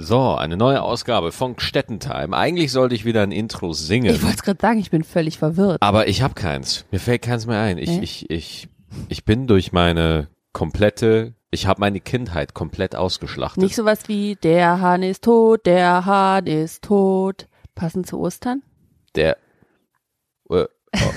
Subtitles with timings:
[0.00, 2.36] So, eine neue Ausgabe von Gstettentime.
[2.36, 4.14] Eigentlich sollte ich wieder ein Intro singen.
[4.14, 5.82] Ich wollte es gerade sagen, ich bin völlig verwirrt.
[5.82, 6.84] Aber ich habe keins.
[6.92, 7.78] Mir fällt keins mehr ein.
[7.78, 8.00] Ich, Nee?
[8.04, 8.68] ich, ich,
[9.08, 13.60] ich bin durch meine komplette, ich habe meine Kindheit komplett ausgeschlachtet.
[13.60, 17.48] Nicht sowas wie der Hahn ist tot, der Hahn ist tot.
[17.74, 18.62] Passend zu Ostern?
[19.16, 19.36] Der,
[20.48, 20.66] äh,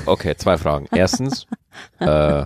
[0.07, 0.87] okay, zwei Fragen.
[0.91, 1.45] Erstens,
[1.99, 2.45] äh,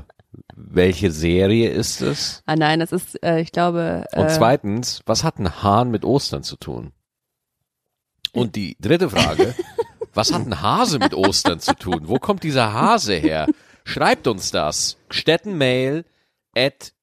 [0.56, 2.42] welche Serie ist es?
[2.46, 4.06] Ah nein, das ist, äh, ich glaube.
[4.16, 6.94] Und äh, zweitens, was hat ein Hahn mit Ostern zu tun?
[8.32, 9.54] Und die dritte Frage,
[10.14, 12.08] was hat ein Hase mit Ostern zu tun?
[12.08, 13.48] Wo kommt dieser Hase her?
[13.84, 14.98] Schreibt uns das.
[15.10, 16.06] Stettenmail
[16.56, 16.94] at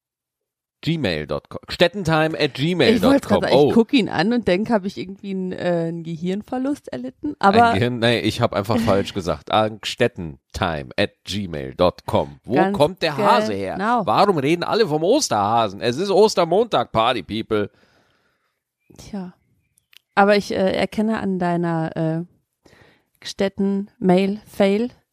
[0.83, 1.61] gmail.com.
[1.69, 3.21] Stettentime at Ich gmail.com.
[3.21, 6.89] sagen, Oh, ich gucke ihn an und denke, habe ich irgendwie einen, äh, einen Gehirnverlust
[6.93, 7.35] erlitten.
[7.39, 9.51] Aber ein Gehirn, nee, ich habe einfach falsch gesagt.
[9.53, 12.41] Ah, Stettentime at gmail.com.
[12.45, 13.75] Wo Ganz kommt der Hase her?
[13.75, 14.05] genau.
[14.07, 15.81] Warum reden alle vom Osterhasen?
[15.81, 17.71] Es ist Ostermontag, Party People.
[18.99, 19.33] Tja.
[20.15, 22.25] Aber ich äh, erkenne an deiner äh,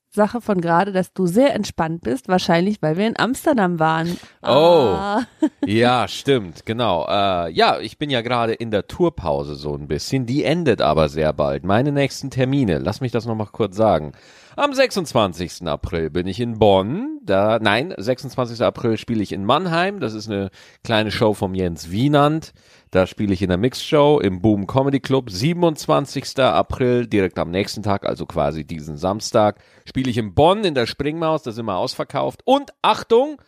[0.09, 2.27] Städten-Mail-Fail-Sache von gerade, dass du sehr entspannt bist.
[2.27, 4.17] Wahrscheinlich, weil wir in Amsterdam waren.
[4.41, 4.47] Oh.
[4.95, 5.23] Ah.
[5.65, 7.05] Ja, stimmt, genau.
[7.07, 10.25] Äh, ja, ich bin ja gerade in der Tourpause so ein bisschen.
[10.25, 11.63] Die endet aber sehr bald.
[11.63, 14.13] Meine nächsten Termine, lass mich das nochmal kurz sagen.
[14.55, 15.67] Am 26.
[15.67, 17.19] April bin ich in Bonn.
[17.23, 18.61] Da, nein, 26.
[18.61, 19.99] April spiele ich in Mannheim.
[19.99, 20.49] Das ist eine
[20.83, 22.53] kleine Show vom Jens Wienand.
[22.89, 25.29] Da spiele ich in der Mixshow im Boom Comedy Club.
[25.29, 26.39] 27.
[26.39, 30.87] April, direkt am nächsten Tag, also quasi diesen Samstag, spiele ich in Bonn in der
[30.87, 31.43] Springmaus.
[31.43, 32.41] Das ist immer ausverkauft.
[32.45, 33.39] Und Achtung,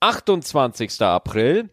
[0.00, 1.02] 28.
[1.02, 1.70] April,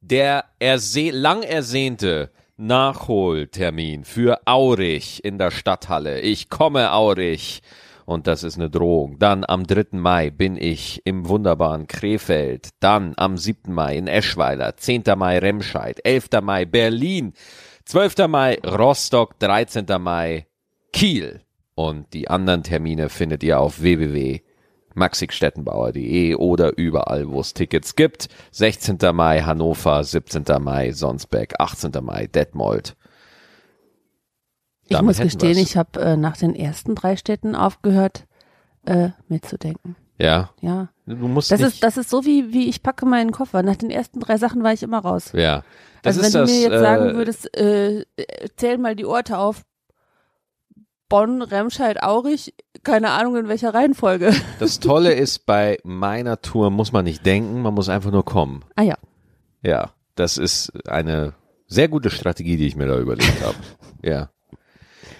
[0.00, 6.20] der erse lang ersehnte Nachholtermin für Aurich in der Stadthalle.
[6.20, 7.62] Ich komme Aurich.
[8.04, 9.18] Und das ist eine Drohung.
[9.18, 9.86] Dann am 3.
[9.92, 12.70] Mai bin ich im wunderbaren Krefeld.
[12.80, 13.72] Dann am 7.
[13.72, 14.76] Mai in Eschweiler.
[14.76, 15.04] 10.
[15.16, 16.00] Mai Remscheid.
[16.04, 16.28] 11.
[16.42, 17.32] Mai Berlin.
[17.84, 18.28] 12.
[18.28, 19.38] Mai Rostock.
[19.38, 19.86] 13.
[20.00, 20.46] Mai
[20.92, 21.40] Kiel.
[21.74, 23.82] Und die anderen Termine findet ihr auf
[24.94, 28.28] www.maxigstettenbauer.de oder überall, wo es Tickets gibt.
[28.52, 28.98] 16.
[29.12, 30.44] Mai Hannover, 17.
[30.60, 31.92] Mai Sonsbeck, 18.
[32.02, 32.96] Mai Detmold.
[34.84, 35.70] Ich Damit muss hätten gestehen, wir's.
[35.70, 38.26] ich habe äh, nach den ersten drei Städten aufgehört,
[38.84, 39.96] äh, mitzudenken.
[40.18, 40.88] Ja, Ja.
[41.06, 43.62] du musst Das ist, das ist so wie, wie ich packe meinen Koffer.
[43.62, 45.32] Nach den ersten drei Sachen war ich immer raus.
[45.34, 45.62] ja.
[46.04, 48.04] Das also wenn das, du mir jetzt äh, sagen würdest, äh,
[48.56, 49.62] zähl mal die Orte auf.
[51.08, 52.54] Bonn, Remscheid, Aurich,
[52.84, 54.32] keine Ahnung in welcher Reihenfolge.
[54.58, 58.64] das Tolle ist, bei meiner Tour muss man nicht denken, man muss einfach nur kommen.
[58.76, 58.96] Ah ja.
[59.62, 61.34] Ja, das ist eine
[61.66, 63.56] sehr gute Strategie, die ich mir da überlegt habe.
[64.04, 64.30] Ja.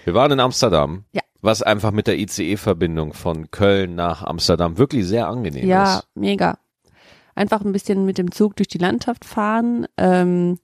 [0.03, 1.21] Wir waren in Amsterdam, Ja.
[1.41, 6.07] was einfach mit der ICE-Verbindung von Köln nach Amsterdam wirklich sehr angenehm Ja, ist.
[6.15, 6.57] mega.
[7.33, 10.59] Einfach ein bisschen mit dem Zug durch die Landschaft fahren, ähm,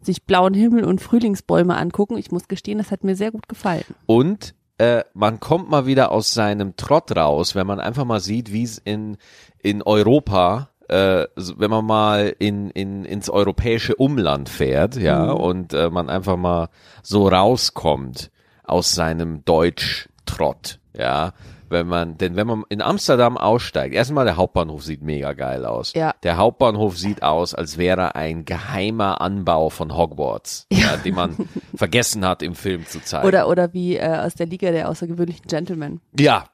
[0.00, 2.18] sich blauen Himmel und Frühlingsbäume angucken.
[2.18, 3.84] Ich muss gestehen, das hat mir sehr gut gefallen.
[4.06, 8.50] Und äh, man kommt mal wieder aus seinem Trott raus, wenn man einfach mal sieht,
[8.50, 9.18] wie es in,
[9.58, 15.40] in Europa, äh, wenn man mal in, in, ins europäische Umland fährt, ja, Mhm.
[15.40, 16.68] und äh, man einfach mal
[17.02, 18.30] so rauskommt
[18.64, 21.32] aus seinem Deutsch-Trott, ja.
[21.70, 25.92] Wenn man, denn wenn man in Amsterdam aussteigt, erstmal der Hauptbahnhof sieht mega geil aus.
[25.94, 26.14] Ja.
[26.24, 30.96] Der Hauptbahnhof sieht aus, als wäre ein geheimer Anbau von Hogwarts, ja.
[30.96, 31.36] den man
[31.76, 33.26] vergessen hat im Film zu zeigen.
[33.26, 36.00] Oder, oder wie äh, aus der Liga der außergewöhnlichen Gentlemen.
[36.18, 36.46] Ja.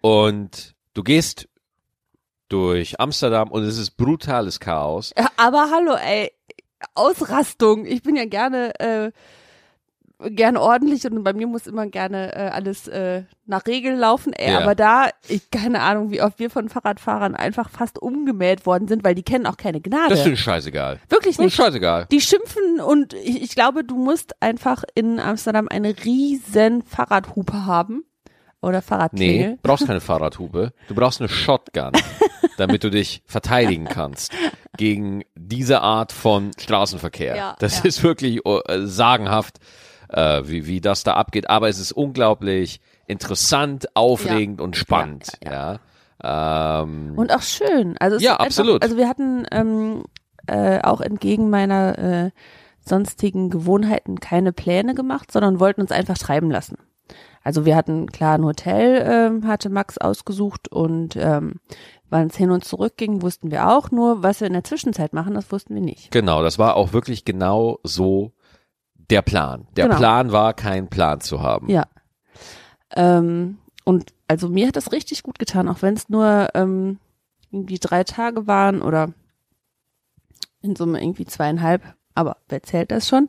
[0.00, 1.46] Und du gehst
[2.48, 5.12] durch Amsterdam und es ist brutales Chaos.
[5.18, 6.32] Ja, aber hallo, ey,
[6.94, 7.84] Ausrastung.
[7.84, 9.12] Ich bin ja gerne, äh,
[10.20, 14.32] gerne ordentlich und bei mir muss immer gerne äh, alles äh, nach Regeln laufen.
[14.32, 14.60] Ey, Ja.
[14.60, 19.04] aber da, ich keine Ahnung, wie oft wir von Fahrradfahrern einfach fast umgemäht worden sind,
[19.04, 20.10] weil die kennen auch keine Gnade.
[20.10, 21.00] Das ist denen scheißegal.
[21.08, 21.56] Wirklich Das ist nicht.
[21.56, 22.06] scheißegal.
[22.10, 28.04] Die schimpfen und ich, ich glaube, du musst einfach in Amsterdam eine riesen Fahrradhupe haben.
[28.62, 29.48] Oder Fahrradklingel.
[29.50, 30.72] Nee, brauchst keine Fahrradhupe.
[30.88, 31.92] Du brauchst eine Shotgun,
[32.56, 34.32] damit du dich verteidigen kannst
[34.78, 37.36] gegen diese Art von Straßenverkehr.
[37.36, 37.84] Ja, das ja.
[37.84, 39.58] ist wirklich äh, sagenhaft,
[40.14, 41.50] äh, wie, wie das da abgeht.
[41.50, 45.32] Aber es ist unglaublich interessant, aufregend und spannend.
[45.44, 45.78] Ja.
[46.22, 47.96] Ähm, Und auch schön.
[47.98, 48.82] Also es Ja, ist einfach, absolut.
[48.82, 50.04] Also wir hatten ähm,
[50.46, 52.30] äh, auch entgegen meiner äh,
[52.80, 56.78] sonstigen Gewohnheiten keine Pläne gemacht, sondern wollten uns einfach treiben lassen.
[57.42, 61.60] Also wir hatten klar ein Hotel, ähm, hatte Max ausgesucht und ähm,
[62.08, 63.90] wann es hin und zurück ging, wussten wir auch.
[63.90, 66.10] Nur was wir in der Zwischenzeit machen, das wussten wir nicht.
[66.10, 68.32] Genau, das war auch wirklich genau so
[69.10, 69.66] der Plan.
[69.76, 69.96] Der Genau.
[69.98, 71.68] Plan war, keinen Plan zu haben.
[71.68, 71.84] Ja.
[72.94, 76.98] Ähm, und also mir hat das richtig gut getan, auch wenn es nur ähm,
[77.50, 79.12] irgendwie drei Tage waren oder
[80.62, 81.82] in Summe irgendwie zweieinhalb.
[82.14, 83.28] aber wer zählt das schon?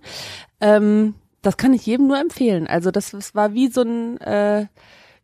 [0.62, 2.68] Ähm, das kann ich jedem nur empfehlen.
[2.68, 4.68] Also das, das war wie so ein, äh,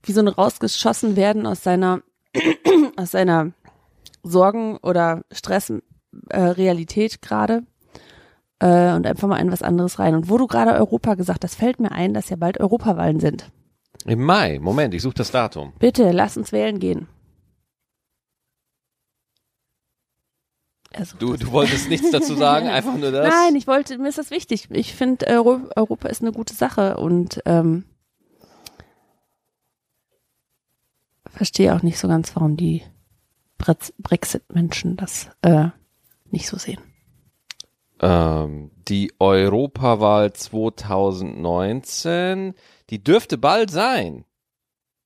[0.04, 2.02] wie so ein rausgeschossen werden aus seiner,
[2.98, 3.52] aus seiner
[4.24, 5.72] Sorgen oder Stress
[6.30, 7.64] äh, Realität gerade
[8.62, 10.16] äh, und einfach mal in was anderes rein.
[10.16, 13.52] Und wo du gerade Europa gesagt hast, fällt mir ein, dass ja bald Europawahlen sind.
[14.06, 14.60] Im Mai.
[14.60, 15.74] Moment, ich suche das Datum.
[15.80, 17.08] Bitte, lass uns wählen gehen.
[21.20, 23.34] Du, du wolltest nichts dazu sagen, einfach nur das?
[23.34, 24.68] Nein, ich wollte, mir ist das wichtig.
[24.72, 27.86] Ich finde, Euro, Europa ist eine gute Sache und ähm,
[31.28, 32.84] verstehe auch nicht so ganz, warum die
[33.58, 35.68] Brexit-Menschen das äh,
[36.30, 36.80] nicht so sehen.
[38.02, 42.56] Ähm, die Europawahl 2019,
[42.90, 44.26] die dürfte bald sein.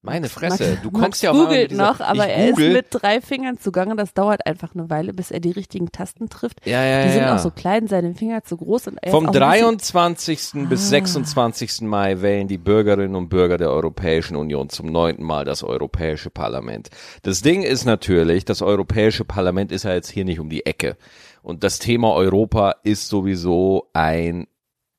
[0.06, 3.96] Meine Fresse, du kommst ja auch googelt noch, aber er ist mit drei Fingern zugange.
[3.96, 6.66] Das dauert einfach eine Weile, bis er die richtigen Tasten trifft.
[6.66, 7.36] Ja, ja, die sind ja.
[7.36, 8.90] auch so klein, seine Finger zu groß.
[8.90, 10.68] Und Vom 23.
[10.70, 11.80] bis 26.
[11.82, 11.86] Ah.
[11.86, 16.90] Mai wählen die Bürgerinnen und Bürger der Europäischen Union zum neunten Mal das Europäische Parlament.
[17.24, 20.98] Das Ding ist natürlich, das Europäische Parlament ist ja jetzt hier nicht um die Ecke.
[21.46, 24.48] Und das Thema Europa ist sowieso ein,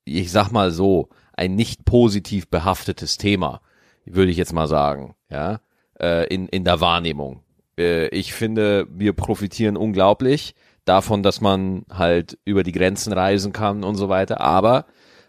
[0.05, 3.61] ich sag mal so, ein nicht positiv behaftetes Thema
[4.07, 5.61] würde ich jetzt mal sagen, ja,
[6.01, 7.43] äh, in, in der Wahrnehmung.
[7.79, 10.55] Äh, ich finde, wir profitieren unglaublich
[10.85, 14.87] davon, dass man halt über die Grenzen reisen kann und so weiter, aber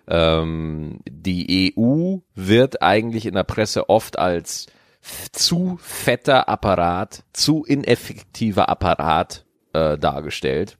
[0.07, 4.67] ähm, die EU wird eigentlich in der Presse oft als
[5.31, 10.77] zu fetter Apparat, zu ineffektiver Apparat äh, dargestellt.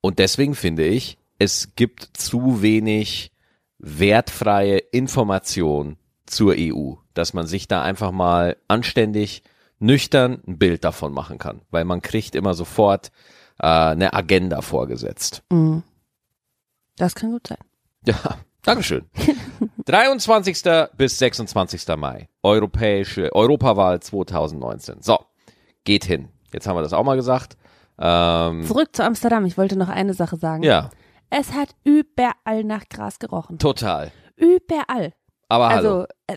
[0.00, 3.32] Und deswegen finde ich, es gibt zu wenig
[3.78, 9.42] wertfreie Information zur EU, dass man sich da einfach mal anständig,
[9.78, 13.10] nüchtern ein Bild davon machen kann, weil man kriegt immer sofort
[13.58, 15.42] äh, eine Agenda vorgesetzt.
[15.50, 15.82] Mhm.
[16.96, 17.58] Das kann gut sein.
[18.04, 19.06] Ja, Dankeschön.
[19.86, 20.62] 23.
[20.96, 21.88] bis 26.
[21.96, 25.00] Mai, europäische Europawahl 2019.
[25.00, 25.18] So,
[25.84, 26.28] geht hin.
[26.52, 27.56] Jetzt haben wir das auch mal gesagt.
[28.00, 29.44] Ähm, Zurück zu Amsterdam.
[29.44, 30.62] Ich wollte noch eine Sache sagen.
[30.62, 30.90] Ja.
[31.28, 33.58] Es hat überall nach Gras gerochen.
[33.58, 34.10] Total.
[34.36, 35.12] Überall.
[35.48, 36.06] Aber also, hallo.
[36.26, 36.34] Äh,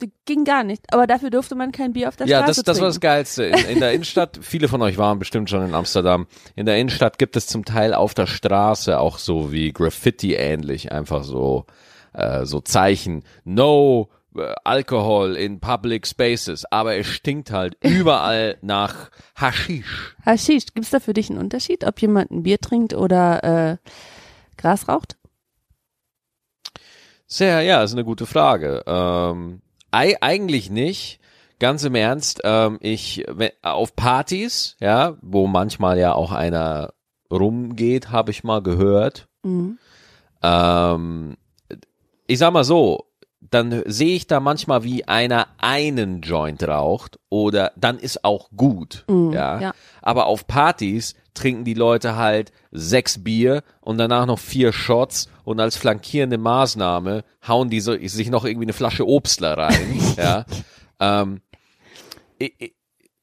[0.00, 0.92] äh, ging gar nicht.
[0.92, 3.06] Aber dafür durfte man kein Bier auf der ja, Straße das, das war das trinken.
[3.06, 3.44] Geilste.
[3.44, 6.26] In, in der Innenstadt, viele von euch waren bestimmt schon in Amsterdam.
[6.56, 10.92] In der Innenstadt gibt es zum Teil auf der Straße auch so wie Graffiti ähnlich,
[10.92, 11.66] einfach so,
[12.12, 13.22] äh, so Zeichen.
[13.44, 14.17] No äh,
[14.64, 16.64] Alkohol in public spaces.
[16.66, 20.16] Aber es stinkt halt überall nach Haschisch.
[20.24, 20.66] Haschisch.
[20.74, 23.76] Gibt's da für dich einen Unterschied, ob jemand ein Bier trinkt oder äh,
[24.56, 25.16] Gras raucht?
[27.26, 28.82] Sehr, ja, ist eine gute Frage.
[28.86, 29.60] Ähm,
[29.90, 31.20] eigentlich nicht.
[31.60, 36.94] Ganz im Ernst, ähm, ich wenn, auf Partys, ja, wo manchmal ja auch einer
[37.32, 39.28] rumgeht, habe ich mal gehört.
[39.42, 39.76] Mhm.
[40.40, 41.36] Ähm,
[42.28, 43.07] ich sag mal so,
[43.40, 49.04] dann sehe ich da manchmal, wie einer einen Joint raucht oder dann ist auch gut,
[49.08, 49.60] Mhm, ja?
[49.60, 49.72] ja.
[50.02, 55.60] Aber auf Partys trinken die Leute halt sechs Bier und danach noch vier Shots und
[55.60, 60.44] als flankierende Maßnahme hauen die so, sich noch irgendwie eine Flasche Obstler rein, ja.
[60.98, 61.40] Ähm,
[62.38, 62.74] ich, ich,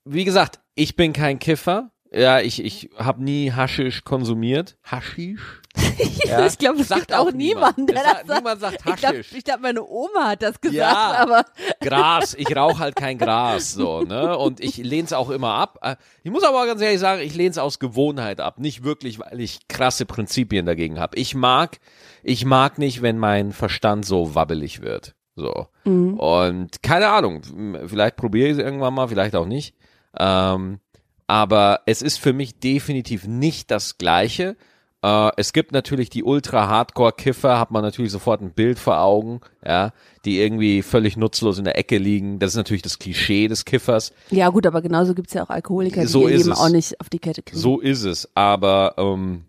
[0.06, 1.92] wie gesagt, ich bin kein Kiffer.
[2.16, 4.78] Ja, ich, ich habe nie Haschisch konsumiert.
[4.84, 5.62] Haschisch?
[6.26, 7.78] Ja, ich glaube, es sagt gibt auch niemand.
[7.90, 9.34] der das sagt- niemand sagt Ich glaube, Haschisch.
[9.34, 11.14] ich glaub, meine Oma hat das gesagt, Ja.
[11.20, 11.46] aber
[11.82, 14.38] Gras, ich rauche halt kein Gras, so, ne?
[14.38, 15.98] Und ich lehne es auch immer ab.
[16.24, 18.60] Ich muss aber ganz ehrlich sagen, ich lehne es aus Gewohnheit ab.
[18.60, 21.18] Nicht wirklich, weil ich krasse Prinzipien dagegen habe.
[21.18, 21.80] Ich mag,
[22.24, 25.16] ich mag nicht, wenn mein Verstand so wabbelig wird.
[25.36, 25.68] So.
[25.84, 27.42] Und keine Ahnung,
[27.88, 29.76] vielleicht probiere ich es irgendwann mal, vielleicht auch nicht.
[30.18, 30.80] Ähm,
[31.28, 34.56] aber es ist für mich definitiv nicht das Gleiche.
[35.02, 39.92] Äh, es gibt natürlich die Ultra-Hardcore-Kiffer, hat man natürlich sofort ein Bild vor Augen, ja,
[40.24, 42.40] die irgendwie völlig nutzlos in der Ecke liegen.
[42.40, 44.14] Das ist natürlich das Klischee des Kiffers.
[44.32, 46.58] ja gut, aber genauso gibt's ja auch Alkoholiker, die So ihr Leben es.
[46.60, 47.60] auch nicht auf die Kette kriegen.
[47.60, 48.30] So ist es.
[48.36, 49.46] Aber ähm,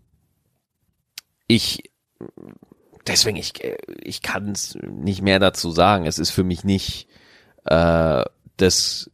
[1.47, 1.91] ich
[3.07, 3.53] deswegen ich
[4.03, 6.05] ich kann es nicht mehr dazu sagen.
[6.05, 7.07] Es ist für mich nicht
[7.65, 8.23] äh,
[8.57, 9.09] das.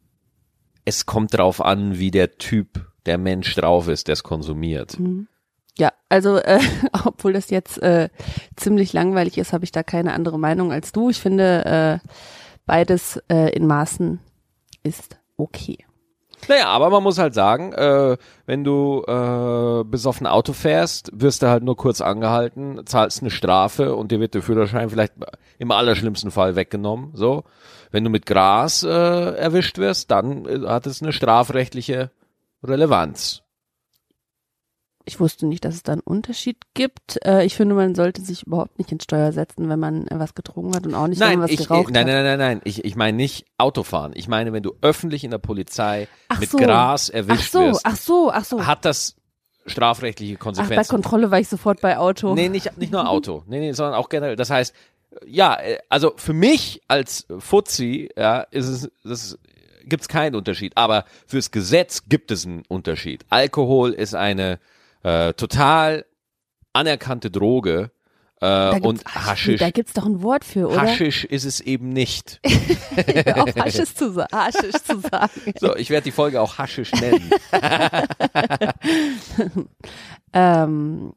[0.86, 4.98] Es kommt drauf an, wie der Typ, der Mensch drauf ist, der es konsumiert.
[5.78, 6.60] Ja, also äh,
[7.06, 8.10] obwohl das jetzt äh,
[8.56, 11.10] ziemlich langweilig ist, habe ich da keine andere Meinung als du.
[11.10, 12.08] Ich finde, äh,
[12.66, 14.20] beides äh, in Maßen
[14.84, 15.86] ist okay.
[16.50, 21.48] Naja, aber man muss halt sagen, äh, wenn du äh, besoffen Auto fährst, wirst du
[21.48, 25.14] halt nur kurz angehalten, zahlst eine Strafe und dir wird der Führerschein vielleicht
[25.58, 27.12] im allerschlimmsten Fall weggenommen.
[27.14, 27.44] So,
[27.94, 32.12] wenn du mit Gras äh, erwischt wirst, dann äh, hat es eine strafrechtliche
[32.64, 33.42] Relevanz.
[35.06, 37.20] ich wusste nicht, dass es da einen Unterschied gibt.
[37.26, 40.34] Äh, ich finde, man sollte sich überhaupt nicht ins Steuer setzen, wenn man äh, was
[40.34, 42.14] getrunken hat und auch nicht, wenn Nein, man was ich, geraucht nein, hat.
[42.14, 42.62] nein, nein, nein, nein.
[42.64, 44.14] Ich, ich meine nicht Autofahren.
[44.16, 46.58] Ich meine, wenn du öffentlich in der Polizei Ach mit so.
[46.58, 48.66] Gras Ach erwischt so, wirst, ach so, ach so.
[48.66, 49.16] hat das
[49.66, 50.90] strafrechtliche Ach, bei Konsequenzen.
[50.90, 52.34] Kontrolle war ich sofort bei Auto.
[52.34, 53.44] Nee, nicht, nicht nur Auto.
[53.48, 54.36] Nee, nee, sondern auch generell.
[54.36, 54.74] Das heißt,
[55.26, 59.38] ja, äh, also für mich als Fuzzi, ja, ist es, das
[59.86, 60.74] gibt's keinen Unterschied.
[60.76, 63.26] Aber fürs Gesetz gibt es einen Unterschied.
[63.30, 64.60] Alkohol ist eine
[65.04, 66.06] äh, total
[66.74, 67.92] anerkannte Droge
[68.38, 69.60] äh, Da gibt's- und Haschisch.
[69.60, 70.82] Da gibt's doch ein Wort für, oder?
[70.82, 72.42] Haschisch ist es eben nicht.
[73.36, 75.54] Auf Haschisch zu, Haschisch zu sagen.
[75.60, 77.30] So, ich werde die Folge auch Haschisch nennen.
[80.34, 81.14] Ähm,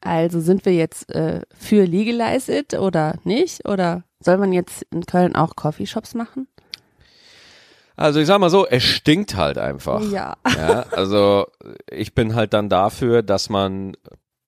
[0.00, 3.66] also sind wir jetzt äh, für legalized oder nicht?
[3.68, 6.48] Oder soll man jetzt in Köln auch Coffeeshops machen?
[7.96, 10.00] Also ich sag mal so, es stinkt halt einfach.
[10.10, 10.36] Ja.
[10.56, 11.46] Ja, also
[11.90, 13.96] ich bin halt dann dafür, dass man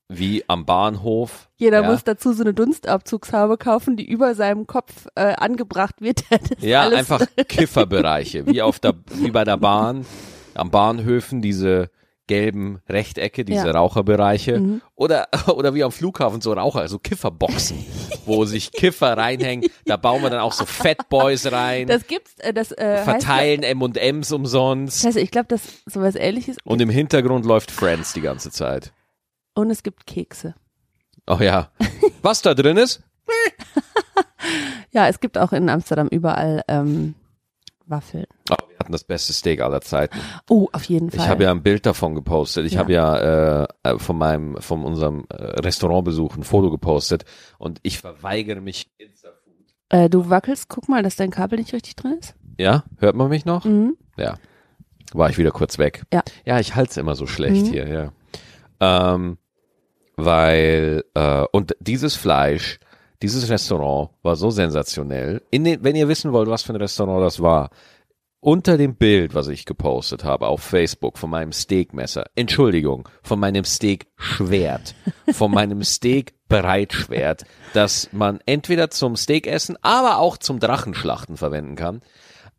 [0.09, 1.49] wie am Bahnhof.
[1.57, 6.23] Jeder ja, muss dazu so eine Dunstabzugshaube kaufen, die über seinem Kopf äh, angebracht wird.
[6.61, 10.05] Ja, einfach Kifferbereiche, wie auf der, wie bei der Bahn,
[10.55, 11.91] am Bahnhöfen diese
[12.31, 13.73] gelben Rechtecke, diese Ja.
[13.73, 13.77] Mhm.
[13.77, 17.85] Raucherbereiche oder oder wie am Flughafen so Raucher, so Kifferboxen,
[18.25, 19.69] wo sich Kiffer reinhängen.
[19.85, 24.33] Da bauen wir dann auch so Fatboys rein, Das gibt's, äh, das äh, verteilen M&Ms
[24.33, 28.93] umsonst Scheiße, ich glaube, dass sowas ähnliches und im Hintergrund läuft Friends die ganze Zeit.
[29.55, 30.55] und es gibt Kekse.
[31.27, 31.71] Oh ja,
[32.23, 33.03] was da drin ist?
[34.93, 37.15] Ja, es gibt auch in Amsterdam überall ähm,
[37.87, 38.27] Waffeln.
[38.81, 40.19] Wir hatten das beste Steak aller Zeiten.
[40.49, 41.21] Oh, auf jeden Fall.
[41.21, 42.65] Ich habe ja ein Bild davon gepostet.
[42.65, 42.79] Ich Ja.
[42.79, 47.25] habe ja äh, äh, von meinem, von unserem äh, Restaurantbesuch ein Foto gepostet
[47.59, 48.91] und ich verweigere mich.
[49.91, 52.35] äh, du wackelst, guck mal, dass dein Kabel nicht richtig drin ist.
[52.59, 53.67] Ja, hört man mich noch?
[53.67, 53.99] Mhm.
[54.17, 54.39] Ja.
[55.13, 56.05] War ich wieder kurz weg.
[56.11, 56.23] Ja.
[56.47, 57.71] Ja, ich halte es immer so schlecht Mhm.
[57.73, 58.13] hier, ja.
[58.81, 59.37] Ähm,
[60.17, 62.79] weil, äh, und dieses Fleisch,
[63.21, 65.43] dieses Restaurant war so sensationell.
[65.53, 67.69] Den, wenn ihr wissen wollt, was für ein Restaurant das war,
[68.41, 73.65] unter dem Bild, was ich gepostet habe auf Facebook von meinem Steakmesser, Entschuldigung, von meinem
[73.65, 74.95] Steak-Schwert,
[75.33, 77.45] von meinem Steak-Breitschwert,
[77.75, 82.01] das man entweder zum Steakessen, aber auch zum Drachenschlachten verwenden kann,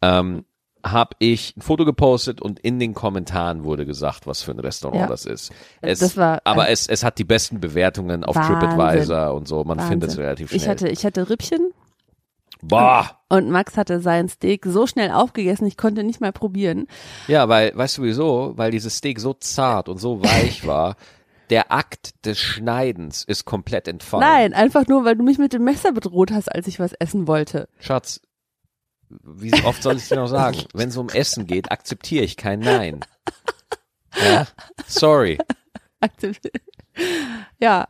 [0.02, 0.46] ähm,
[0.84, 5.02] habe ich ein Foto gepostet und in den Kommentaren wurde gesagt, was für ein Restaurant
[5.02, 5.08] Ja.
[5.08, 5.52] das ist.
[5.82, 8.60] Es, Das war, aber es, es hat die besten Bewertungen auf Wahnsinn.
[8.70, 9.64] TripAdvisor und so.
[9.64, 9.90] Man Wahnsinn.
[9.92, 10.60] findet es relativ schnell.
[10.62, 11.72] Ich hatte, ich hatte Rippchen
[12.62, 13.22] Boah!
[13.32, 16.88] und Max hatte sein Steak so schnell aufgegessen, ich konnte nicht mal probieren.
[17.27, 18.53] Ja, weil, weißt du wieso?
[18.58, 20.98] Weil dieses Steak so zart und so weich war.
[21.50, 24.27] Der Akt des Schneidens ist komplett entfallen.
[24.27, 27.27] Nein, einfach nur, weil du mich mit dem Messer bedroht hast, als ich was essen
[27.27, 27.68] wollte.
[27.80, 28.22] Schatz,
[29.10, 30.58] wie oft soll ich dir noch sagen?
[30.74, 33.00] Wenn es um Essen geht, akzeptiere ich kein Nein.
[34.15, 34.48] Ja,
[34.86, 35.38] sorry.
[37.60, 37.88] Ja,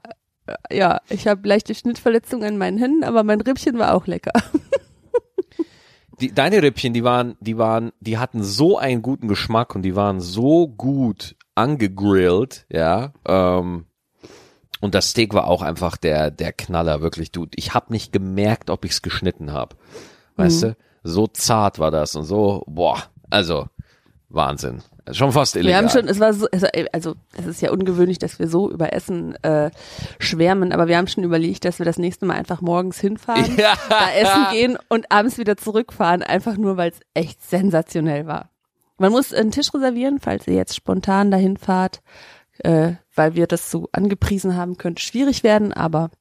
[0.72, 4.34] ja, ich habe leichte Schnittverletzungen an meinen Händen, aber mein Rippchen war auch lecker.
[6.20, 9.96] Die, deine Rippchen, die waren, die waren, die hatten so einen guten Geschmack und die
[9.96, 13.14] waren so gut angegrillt, ja.
[13.26, 13.86] Ähm,
[14.82, 17.32] und das Steak war auch einfach der, der Knaller, wirklich.
[17.32, 19.76] Du, ich habe nicht gemerkt, ob ich's geschnitten habe.
[20.36, 20.78] Weißt du?
[21.04, 23.68] So zart war das und so, boah, also
[24.30, 24.84] Wahnsinn.
[25.12, 25.82] Schon fast Wir illegal.
[25.84, 26.48] haben schon, es war so,
[26.94, 29.72] also, es ist ja ungewöhnlich, dass wir so über Essen äh,
[30.20, 33.74] schwärmen, aber wir haben schon überlegt, dass wir das nächste Mal einfach morgens hinfahren, Ja.
[33.90, 38.50] da essen gehen und abends wieder zurückfahren, einfach nur, weil es echt sensationell war.
[39.00, 42.02] Man muss einen Tisch reservieren, falls ihr jetzt spontan dahin fahrt,
[42.60, 46.12] äh, weil wir das so angepriesen haben, könnte schwierig werden, aber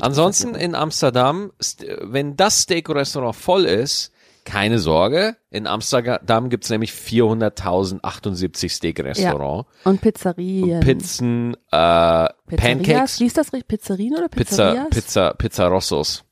[0.00, 4.10] Ansonsten in Amsterdam, st- wenn das Steak-Restaurant voll ist,
[4.44, 5.36] keine Sorge.
[5.50, 9.66] In Amsterdam gibt's nämlich 400.078 Steak-Restaurant.
[9.84, 10.80] und Pizzerien.
[10.80, 13.68] Pizzen, äh, Pizzerias, Pancakes, Liest das richtig?
[13.68, 14.90] Pizzerien oder Pizza, Pizzerias?
[14.90, 16.24] Pizza, Pizza Rossos,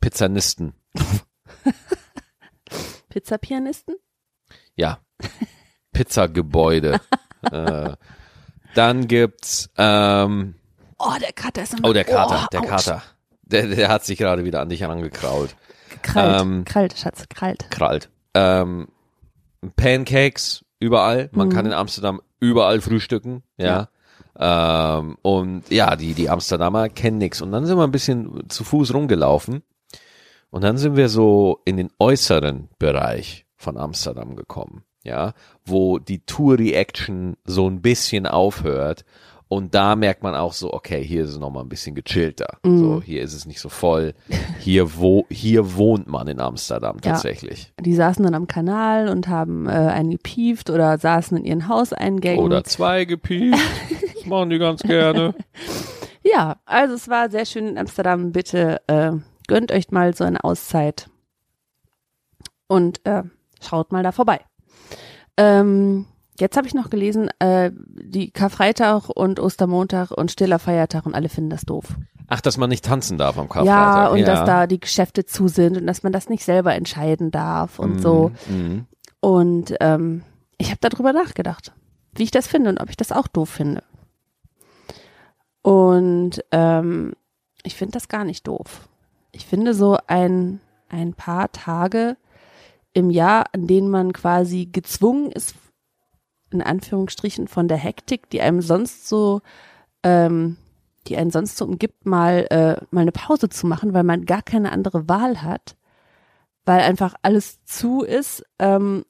[0.00, 0.74] Pizzanisten.
[3.08, 3.96] Pizzapianisten?
[4.76, 5.00] Ja.
[5.92, 7.00] Pizzaggebäude.
[7.50, 7.92] äh,
[8.74, 10.54] dann gibt's, ähm,
[10.98, 12.60] Oh, der Kater ist im oh, der Kater, oh, der.
[12.62, 13.02] Kater.
[13.42, 15.54] Der, der hat sich gerade wieder an dich herangekrault.
[16.02, 17.70] Krallt, Ähm, krallt, Schatz, krallt.
[17.70, 18.08] krallt.
[18.34, 18.88] Ähm,
[19.76, 21.28] Pancakes überall.
[21.32, 21.52] Man Mhm.
[21.52, 23.42] kann in Amsterdam überall frühstücken.
[23.56, 23.88] Ja.
[24.38, 27.40] Ähm, und ja, die, die Amsterdamer kennen nix.
[27.42, 29.62] Und dann sind wir ein bisschen zu Fuß rumgelaufen.
[30.50, 34.84] Und dann sind wir so in den äußeren Bereich von Amsterdam gekommen.
[35.04, 35.32] Ja,
[35.64, 39.04] wo die Tour-Reaction so ein bisschen aufhört.
[39.48, 42.58] Und da merkt man auch so, okay, hier ist es nochmal ein bisschen gechillter.
[42.62, 44.12] So, hier ist es nicht so voll.
[44.58, 47.12] Hier, wo, hier wohnt man in Amsterdam Ja.
[47.12, 47.72] tatsächlich.
[47.80, 52.44] Die saßen dann am Kanal und haben äh, einen gepieft oder saßen in ihren Hauseingängen.
[52.44, 53.56] Oder zwei gepiept.
[54.14, 55.34] Das machen die ganz gerne.
[56.24, 58.32] Ja, also es war sehr schön in Amsterdam.
[58.32, 59.12] Bitte äh,
[59.46, 61.08] gönnt euch mal so eine Auszeit
[62.66, 63.22] und äh,
[63.62, 64.40] schaut mal da vorbei.
[65.38, 66.04] Ähm,
[66.40, 71.28] jetzt habe ich noch gelesen, äh, die Karfreitag und Ostermontag und stiller Feiertag und alle
[71.28, 71.84] finden das doof.
[72.28, 73.66] Ach, dass man nicht tanzen darf am Karfreitag.
[73.66, 77.30] Ja, und dass da die Geschäfte zu sind und dass man das nicht selber entscheiden
[77.30, 78.32] darf und so.
[78.48, 78.86] Mhm.
[79.20, 80.22] Und ähm,
[80.58, 81.72] ich habe darüber nachgedacht,
[82.14, 83.82] wie ich das finde und ob ich das auch doof finde.
[85.62, 87.14] Und ähm,
[87.62, 88.88] ich finde das gar nicht doof.
[89.32, 92.16] Ich finde so ein, ein paar Tage
[92.92, 95.54] im Jahr, an denen man quasi gezwungen ist,
[96.50, 99.40] in Anführungsstrichen von der Hektik, die einem sonst so,
[100.02, 100.56] ähm,
[101.06, 104.42] die einen sonst so umgibt, mal, äh, mal eine Pause zu machen, weil man gar
[104.42, 105.76] keine andere Wahl hat,
[106.64, 109.04] weil einfach alles zu ist ähm,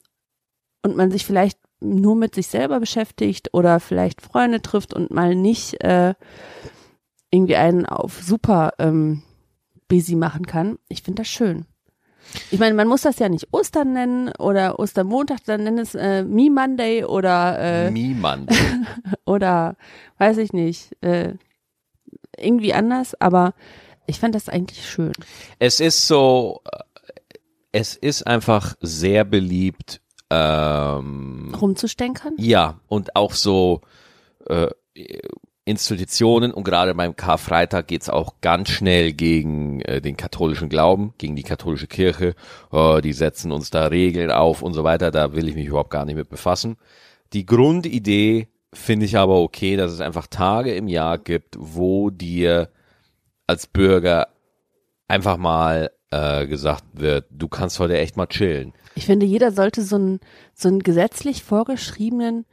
[0.83, 5.35] und man sich vielleicht nur mit sich selber beschäftigt oder vielleicht Freunde trifft und mal
[5.35, 6.13] nicht äh,
[7.31, 9.23] irgendwie einen auf super ähm,
[9.87, 10.77] busy machen kann.
[10.89, 11.65] Ich finde das schön.
[12.51, 16.23] Ich meine, man muss das ja nicht Ostern nennen oder Ostermontag, dann nenn es äh,
[16.23, 18.51] Me Monday oder äh, Niemand.
[19.25, 19.75] oder
[20.17, 21.33] weiß ich nicht, äh,
[22.37, 23.53] irgendwie anders, aber
[24.07, 25.13] ich fand das eigentlich schön.
[25.59, 26.79] Es ist so, äh,
[27.71, 32.33] es ist einfach sehr beliebt, ähm, Rumzustänkern?
[32.37, 33.81] ja, und auch so
[34.47, 34.67] äh,
[35.69, 41.35] Institutionen und gerade beim Karfreitag geht's auch ganz schnell gegen äh, den katholischen Glauben, gegen
[41.35, 42.35] die katholische Kirche.
[42.71, 45.11] Oh, die setzen uns da Regeln auf und so weiter.
[45.11, 46.77] Da will ich mich überhaupt gar nicht mit befassen.
[47.33, 52.69] Die Grundidee finde ich aber okay, dass es einfach Tage im Jahr gibt, wo dir
[53.47, 54.27] als Bürger
[55.07, 58.73] einfach mal äh, gesagt wird, du kannst heute echt mal chillen.
[58.95, 60.19] Ich finde, jeder sollte so einen,
[60.53, 62.45] so einen gesetzlich vorgeschriebenen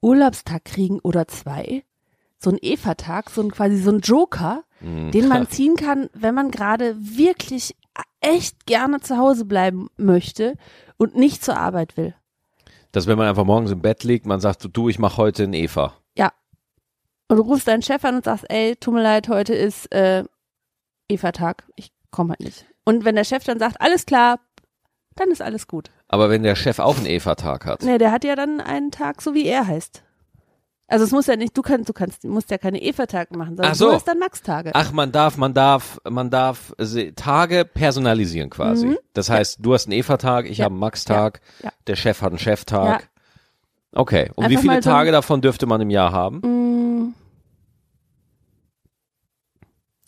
[0.00, 1.82] Urlaubstag kriegen oder zwei.
[2.42, 5.10] So einen Eva-Tag, so ein quasi so ein Joker, Mhm.
[5.10, 7.76] den man ziehen kann, wenn man gerade wirklich
[8.20, 10.54] echt gerne zu Hause bleiben möchte
[10.96, 12.14] und nicht zur Arbeit will.
[12.92, 15.52] Dass wenn man einfach morgens im Bett liegt, man sagt, du, ich mache heute einen
[15.52, 15.92] Eva.
[16.16, 16.32] Ja.
[17.28, 20.24] Und du rufst deinen Chef an und sagst, ey, tut mir leid, heute ist äh,
[21.08, 21.64] Eva-Tag.
[21.76, 22.64] Ich komme halt nicht.
[22.84, 24.40] Und wenn der Chef dann sagt, alles klar,
[25.14, 25.90] dann ist alles gut.
[26.08, 29.20] Aber wenn der Chef auch einen Eva-Tag hat, Nee, der hat ja dann einen Tag,
[29.22, 30.02] so wie er heißt.
[30.90, 33.50] Also es muss ja nicht, du kannst, du kannst, du musst ja keine Eva-Tage machen,
[33.56, 33.86] sondern Ach so.
[33.86, 34.72] du hast dann Max-Tage.
[34.74, 36.74] Ach, man darf, man darf, man darf
[37.14, 38.88] Tage personalisieren quasi.
[38.88, 38.98] Mhm.
[39.14, 40.64] Das heißt, du hast einen Eva-Tag, ich Ja.
[40.64, 41.66] habe einen Max-Tag, Ja.
[41.66, 41.72] Ja.
[41.86, 43.08] der Chef hat einen Cheftag.
[43.92, 44.30] Okay.
[44.34, 46.38] Und wie Einfach viele mal so- Tage davon dürfte man im Jahr haben?
[46.40, 47.14] Mm.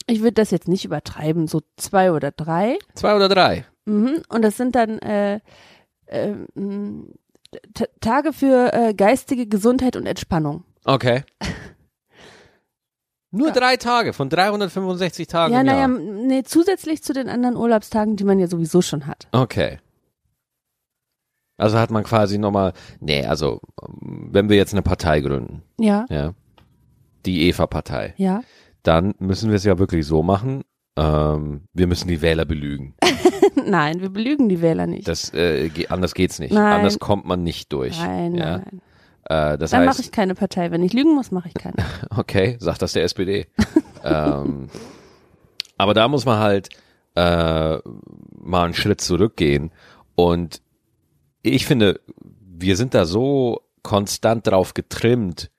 [0.08, 2.76] Ich würde das jetzt nicht übertreiben, so zwei oder drei.
[2.94, 3.64] Zwei oder drei?
[3.84, 4.22] Mhm.
[4.28, 5.38] Und das sind dann äh,
[6.06, 6.34] äh,
[8.00, 10.64] Tage für äh, geistige Gesundheit und Entspannung.
[10.84, 11.22] Okay.
[13.30, 13.54] Nur Ja.
[13.54, 18.38] drei Tage von 365 Tagen ja, naja, nee, zusätzlich zu den anderen Urlaubstagen, die man
[18.38, 19.26] ja sowieso schon hat.
[19.32, 19.78] Okay.
[21.56, 23.60] Also hat man quasi nochmal, nee, also
[24.00, 26.34] wenn wir jetzt eine Partei gründen, Ja, ja,
[27.24, 28.42] die Eva-Partei, ja.
[28.82, 30.62] dann müssen wir es ja wirklich so machen,
[30.96, 32.94] ähm, wir müssen die Wähler belügen.
[33.66, 35.06] Nein, wir belügen die Wähler nicht.
[35.08, 36.52] Das, äh, anders geht's nicht.
[36.52, 36.72] Nein.
[36.80, 37.98] Anders kommt man nicht durch.
[37.98, 38.58] nein, ja?
[38.58, 38.82] nein, nein.
[39.32, 40.70] Äh, das Dann mache ich keine Partei.
[40.70, 41.76] Wenn ich lügen muss, mache ich keine.
[42.16, 43.46] okay, sagt das der SPD.
[44.04, 44.68] ähm,
[45.78, 46.68] aber da muss man halt
[47.14, 49.70] äh, mal einen Schritt zurückgehen.
[50.14, 50.60] Und
[51.42, 55.50] ich finde, wir sind da so konstant drauf getrimmt,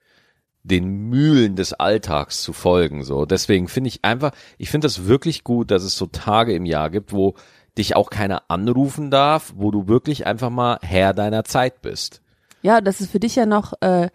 [0.62, 3.02] den Mühlen des Alltags zu folgen.
[3.02, 6.64] So, deswegen finde ich einfach, ich finde das wirklich gut, dass es so Tage im
[6.64, 7.34] Jahr gibt, wo
[7.76, 12.22] dich auch keiner anrufen darf, wo du wirklich einfach mal Herr deiner Zeit bist.
[12.64, 14.08] Ja, das ist für dich ja noch, äh,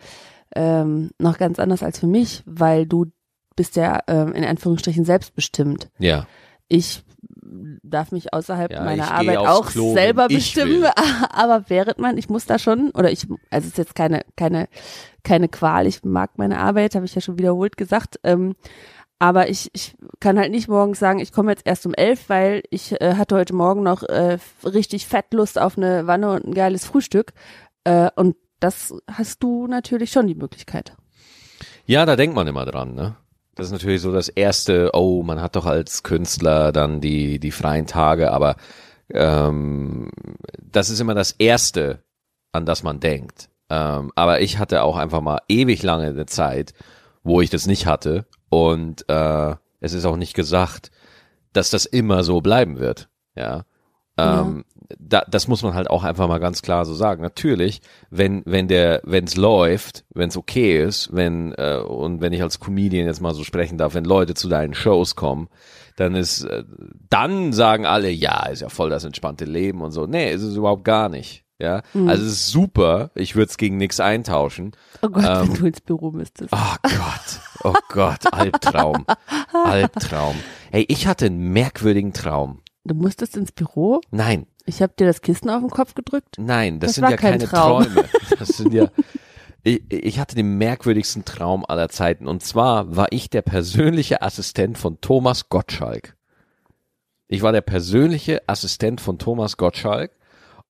[0.56, 3.06] ähm, noch ganz anders als für mich, weil du
[3.56, 5.90] bist ja ähm, in Anführungsstrichen selbstbestimmt.
[6.00, 6.26] Ja.
[6.68, 7.04] Ich
[7.84, 10.92] darf mich außerhalb Ja, meiner Arbeit auch Klo, selber bestimmen, will.
[11.30, 14.68] aber während man, ich muss da schon, oder ich, also es ist jetzt keine, keine,
[15.24, 18.56] keine Qual, ich mag meine Arbeit, habe ich ja schon wiederholt gesagt, ähm,
[19.20, 22.64] aber ich, ich kann halt nicht morgens sagen, ich komme jetzt erst um elf, weil
[22.70, 26.54] ich äh, hatte heute Morgen noch äh, richtig fett Lust auf eine Wanne und ein
[26.54, 27.34] geiles Frühstück.
[27.90, 30.96] Äh, und das hast du natürlich schon die Möglichkeit.
[31.86, 33.16] Ja, da denkt man immer dran, ne?
[33.56, 37.52] Das ist natürlich so das erste, oh, man hat doch als Künstler dann die, die
[37.52, 38.56] freien Tage, aber
[39.12, 40.12] ähm,
[40.62, 42.04] das ist immer das Erste,
[42.52, 43.50] an das man denkt.
[43.70, 46.74] Ähm, aber ich hatte auch einfach mal ewig lange eine Zeit,
[47.24, 48.28] wo ich das nicht hatte.
[48.50, 50.92] Und äh, es ist auch nicht gesagt,
[51.54, 53.10] dass das immer so bleiben wird.
[53.36, 53.66] Ja.
[54.18, 54.64] Ähm,
[54.98, 57.22] da, das muss man halt auch einfach mal ganz klar so sagen.
[57.22, 62.34] Natürlich, wenn wenn der wenn es läuft, wenn es okay ist, wenn äh, und wenn
[62.34, 65.50] ich als Comedian jetzt mal so sprechen darf, wenn Leute zu deinen Shows kommen,
[65.96, 66.64] dann ist äh,
[67.10, 70.08] dann sagen alle, ja, ist ja voll das entspannte Leben und so.
[70.08, 71.44] Nee, ist es überhaupt gar nicht.
[71.62, 73.12] Ja, also es ist super.
[73.16, 74.72] Ich würde es gegen nichts eintauschen.
[75.02, 76.54] Oh Gott, Ähm, wenn du ins Büro müsstest.
[76.54, 79.06] Oh Gott, oh Gott, Albtraum,
[79.52, 80.36] Albtraum.
[80.72, 82.62] Hey, ich hatte einen merkwürdigen Traum.
[82.86, 84.00] Du musstest ins Büro.
[84.10, 86.36] Nein, Ich habe dir das Kissen auf den Kopf gedrückt.
[86.38, 87.84] nein, das, Das sind ja kein keine Traum.
[87.84, 88.06] Träume.
[88.40, 88.88] Das sind ja.
[89.64, 92.28] Ich, ich hatte den merkwürdigsten Traum aller Zeiten.
[92.28, 96.16] Und zwar war ich der persönliche Assistent von Thomas Gottschalk.
[97.28, 100.12] Ich war der persönliche Assistent von Thomas Gottschalk.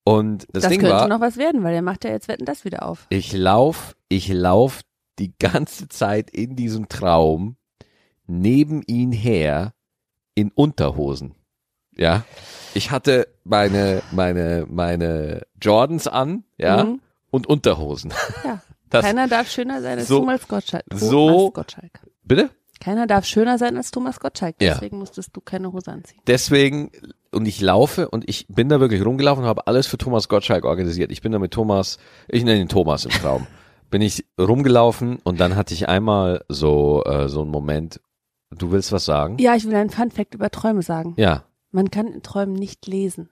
[0.04, 2.46] Und das, Das, Ding könnte war, noch was werden, weil der macht ja jetzt Wetten
[2.46, 3.06] das wieder auf.
[3.10, 4.82] ich lauf, ich lauf
[5.20, 7.58] die ganze Zeit in diesem Traum
[8.26, 9.74] neben ihn her
[10.34, 11.36] in Unterhosen.
[12.00, 12.24] Ja.
[12.74, 17.02] Ich hatte meine, meine, meine Jordans an, ja, Mhm.
[17.32, 18.14] und Unterhosen.
[18.44, 18.62] Ja.
[18.92, 20.84] Das, Keiner darf schöner sein als so- Thomas Gottschalk.
[20.96, 21.92] so- Thomas Gottschalk.
[22.24, 22.50] bitte?
[22.80, 24.56] Keiner darf schöner sein als Thomas Gottschalk.
[24.60, 24.74] Ja.
[24.74, 26.20] Deswegen musstest du keine Hose anziehen.
[26.26, 26.90] Deswegen,
[27.32, 30.66] und ich laufe und ich bin da wirklich rumgelaufen und habe alles für Thomas Gottschalk
[30.66, 31.12] organisiert.
[31.12, 33.46] Ich bin da mit Thomas, ich nenne ihn Thomas im Traum,
[33.92, 38.02] bin ich rumgelaufen und dann hatte ich einmal so, äh, so einen Moment,
[38.50, 39.38] du willst was sagen?
[39.40, 41.14] Ja, ich will einen Fun Fact über Träume sagen.
[41.18, 41.44] Ja.
[41.72, 43.30] Man kann in Träumen nicht lesen.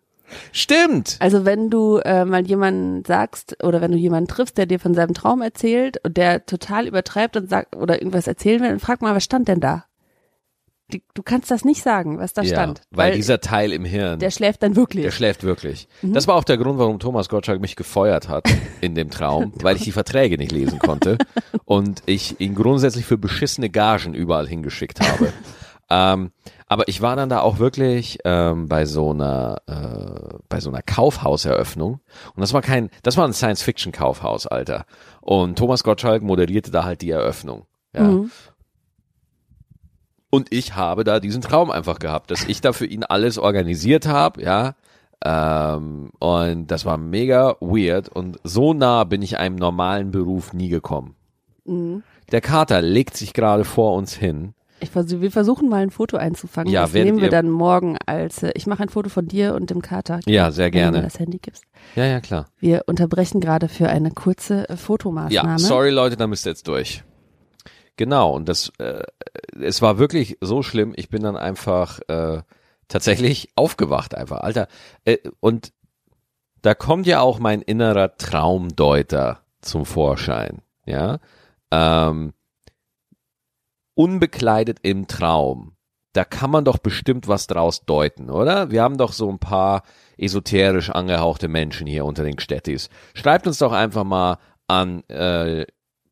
[0.52, 1.18] Stimmt!
[1.20, 4.94] Also wenn du äh, mal jemanden sagst oder wenn du jemanden triffst, der dir von
[4.94, 9.02] seinem Traum erzählt und der total übertreibt und sagt oder irgendwas erzählen will, dann frag
[9.02, 9.86] mal, was stand denn da?
[10.94, 12.82] Die, du kannst das nicht sagen, was da ja, stand.
[12.92, 15.04] weil, dieser Teil im Hirn, der schläft dann wirklich.
[15.04, 15.90] der schläft wirklich.
[16.02, 18.48] Das war auch der Grund, warum Thomas Gottschalk mich gefeuert hat
[18.80, 21.18] in dem Traum, weil ich die Verträge nicht lesen konnte
[21.66, 25.34] und ich ihn grundsätzlich für beschissene Gagen überall hingeschickt habe.
[25.90, 26.32] ähm,
[26.68, 30.82] aber ich war dann da auch wirklich ähm, bei so einer äh, bei so einer
[30.82, 32.02] Kaufhauseröffnung
[32.36, 34.86] und das war kein, das war ein Science-Fiction-Kaufhaus, Alter.
[35.22, 37.66] Und Thomas Gottschalk moderierte da halt die Eröffnung.
[37.94, 38.04] Ja.
[38.04, 38.32] Mhm.
[40.30, 44.08] Und ich habe da diesen Traum einfach gehabt, dass ich da für ihn alles organisiert
[44.08, 44.76] habe, ja.
[45.24, 50.70] Ähm, und das war mega weird und so nah bin ich einem normalen Beruf nie
[50.70, 51.16] gekommen.
[51.66, 52.04] Mhm.
[52.32, 54.54] Der Kater legt sich gerade vor uns hin.
[54.80, 56.72] Ich vers wir versuchen mal ein Foto einzufangen.
[56.72, 59.70] Ja, das nehmen wir dann morgen als äh, ich mache ein Foto von dir und
[59.70, 60.20] dem Kater.
[60.26, 61.02] Ja, sehr Wenn du mir gerne.
[61.04, 61.64] das Handy gibst.
[61.96, 62.48] Ja, ja, klar.
[62.60, 65.50] Wir unterbrechen gerade für eine kurze äh, Fotomaßnahme.
[65.50, 67.04] Ja, sorry Leute, da müsst ihr jetzt durch.
[67.96, 69.02] Genau, und das, äh,
[69.60, 72.44] es war wirklich so schlimm, ich bin dann einfach äh,
[72.88, 74.68] tatsächlich aufgewacht einfach, Alter.
[75.04, 75.74] Äh, und
[76.62, 81.20] da kommt ja auch mein innerer Traumdeuter zum Vorschein, ja.
[81.72, 82.34] Ähm,
[83.98, 85.74] unbekleidet im Traum,
[86.14, 88.72] da kann man doch bestimmt was draus deuten, oder?
[88.72, 89.84] Wir haben doch so ein paar
[90.18, 92.90] esoterisch angehauchte Menschen hier unter den Gstettis.
[93.14, 95.66] Schreibt uns doch einfach mal an äh,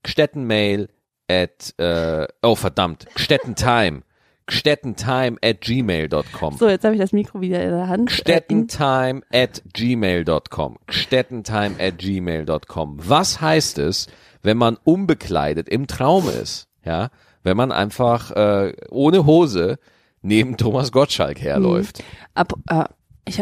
[0.04, 0.89] Gstettenmail
[1.28, 4.02] at, äh, oh verdammt, Gstettentime,
[4.48, 6.58] gstettentime at gmail.com.
[6.58, 8.10] So, jetzt habe ich das Mikro wieder in der Hand.
[8.10, 10.78] Gstettentime at gmail.com.
[10.86, 12.98] Gstettentime at gmail.com.
[13.02, 14.08] Was heißt es,
[14.43, 16.67] wenn man unbekleidet im Traum ist?
[16.84, 17.10] Ja,
[17.45, 19.77] wenn man einfach äh, ohne Hose
[20.21, 22.03] neben Thomas Gottschalk herläuft.
[22.34, 22.86] Ab, äh,
[23.25, 23.41] ich,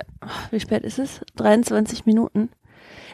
[0.52, 1.22] wie spät ist es?
[1.38, 2.50] 23 Minuten.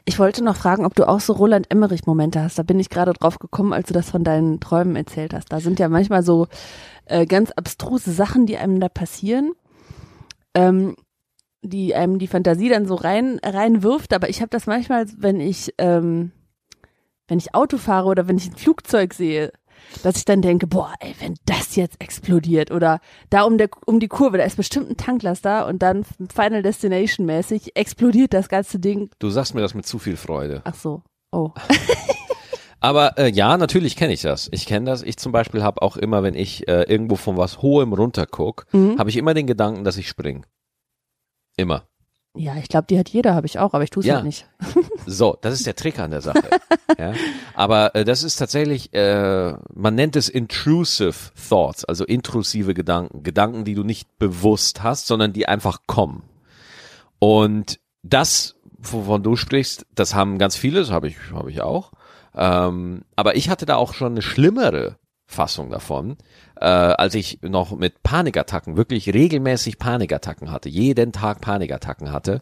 [0.06, 2.58] Ich wollte noch fragen, ob du auch so Roland Emmerich Momente hast.
[2.58, 5.52] Da bin ich gerade drauf gekommen, als du das von deinen Träumen erzählt hast.
[5.52, 6.48] Da sind ja manchmal so
[7.06, 9.52] äh, ganz abstruse Sachen, die einem da passieren,
[10.56, 10.96] ähm,
[11.62, 14.12] die einem die Fantasie dann so rein reinwirft.
[14.14, 16.32] Aber ich habe das manchmal, wenn ich ähm,
[17.28, 19.54] wenn ich Auto fahre oder wenn ich ein Flugzeug sehe,
[20.04, 23.00] dass ich dann denke, boah, ey, wenn das jetzt explodiert oder
[23.30, 27.26] da um, der, um die Kurve, da ist bestimmt ein Tanklaster und dann Final Destination
[27.26, 29.10] mäßig explodiert das ganze Ding.
[29.20, 30.62] Du sagst mir das mit zu viel Freude.
[30.66, 31.52] Ach so, oh.
[32.82, 34.48] Aber äh, ja, natürlich kenne ich das.
[34.54, 35.02] Ich kenne das.
[35.04, 38.98] Ich zum Beispiel habe auch immer, wenn ich äh, irgendwo von was Hohem runterguck, Mhm.
[38.98, 40.46] habe ich immer den Gedanken, dass ich spring.
[41.58, 41.89] Immer.
[42.36, 44.16] Ja, ich glaube, die hat jeder, habe ich auch, aber ich tue es Ja.
[44.16, 44.48] halt nicht.
[45.06, 46.44] So, das ist der Trick an der Sache.
[46.98, 47.14] ja?
[47.56, 51.16] Aber äh, das ist tatsächlich, äh, man nennt es intrusive
[51.50, 56.24] thoughts, also intrusive Gedanken, Gedanken, die du nicht bewusst hast, sondern die einfach kommen.
[57.18, 61.92] Und das, wovon du sprichst, das haben ganz viele, das habe ich, habe ich auch.
[62.36, 66.18] Ähm, aber ich hatte da auch schon eine schlimmere Fassung davon,
[66.60, 72.42] äh, als ich noch mit Panikattacken, wirklich regelmäßig Panikattacken hatte, jeden Tag Panikattacken hatte,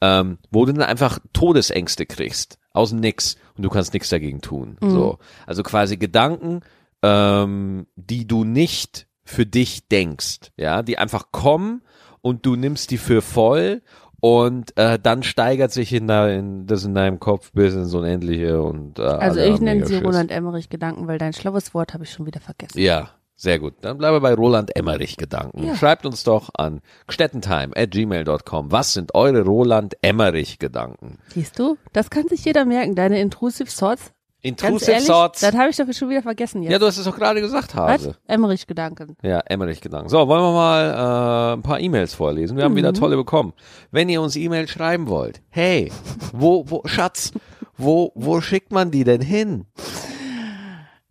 [0.00, 4.40] ähm, wo du dann einfach Todesängste kriegst, aus dem Nix und du kannst nichts dagegen
[4.40, 4.76] tun.
[4.80, 6.60] So, also quasi Gedanken,
[7.02, 11.82] ähm, die du nicht für dich denkst, ja, die einfach kommen
[12.22, 13.82] und du nimmst die für voll
[14.20, 18.98] und äh, dann steigert sich in, dein, das in deinem Kopf bis ins Unendliche und
[18.98, 19.96] äh, Also ich nenne sie.
[19.98, 22.78] Roland Emmerich Gedanken, weil dein schlaues Wort habe ich schon wieder vergessen.
[22.78, 23.74] Ja, sehr gut.
[23.82, 25.64] Dann bleiben wir bei Roland Emmerich Gedanken.
[25.64, 25.76] Ja.
[25.76, 28.72] Schreibt uns doch an gstettentime at gmail.com.
[28.72, 31.18] Was sind eure Roland Emmerich Gedanken?
[31.28, 31.78] Siehst du?
[31.92, 32.96] Das kann sich jeder merken.
[32.96, 34.12] Deine Intrusive Thoughts.
[34.40, 35.40] Intrusive ehrlich, Thoughts.
[35.40, 36.72] das habe ich dafür schon wieder vergessen jetzt.
[36.72, 38.08] Ja, du hast es doch gerade gesagt, Hase.
[38.08, 38.18] Was?
[38.26, 39.16] Emmerich Gedanken.
[39.22, 40.08] Ja, Emmerich Gedanken.
[40.08, 42.56] So, wollen wir mal äh, ein paar E-Mails vorlesen?
[42.56, 43.52] Wir haben wieder tolle bekommen.
[43.92, 45.92] Wenn ihr uns E-Mails schreiben wollt, hey,
[46.32, 47.32] wo, wo, Schatz,
[47.76, 49.66] wo, wo schickt man die denn hin?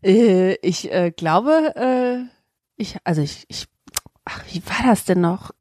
[0.07, 2.23] Äh, ich äh, glaube, äh,
[2.77, 3.67] ich, also ich, ich,
[4.23, 5.51] ach, wie war das denn noch?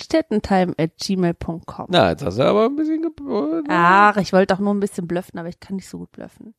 [0.00, 1.86] Städtentime at gmail.com.
[1.88, 5.06] Na, jetzt hast du aber ein bisschen ge Ach, ich wollte doch nur ein bisschen
[5.06, 6.54] blöffen, aber ich kann nicht so gut blöffen.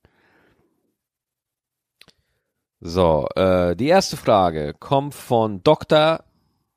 [2.80, 6.24] So, äh, die erste Frage kommt von Dr.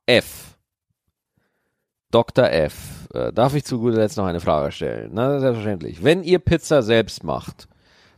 [0.07, 0.57] F.
[2.11, 2.51] Dr.
[2.51, 3.09] F.
[3.15, 5.11] Äh, darf ich zu guter Letzt noch eine Frage stellen?
[5.13, 6.03] Na, selbstverständlich.
[6.03, 7.69] Wenn ihr Pizza selbst macht,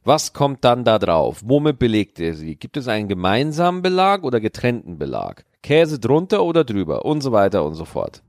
[0.04, 1.42] was kommt dann da drauf?
[1.44, 2.56] Womit belegt ihr sie?
[2.56, 5.44] Gibt es einen gemeinsamen Belag oder getrennten Belag?
[5.62, 7.04] Käse drunter oder drüber?
[7.04, 8.22] Und so weiter und so fort.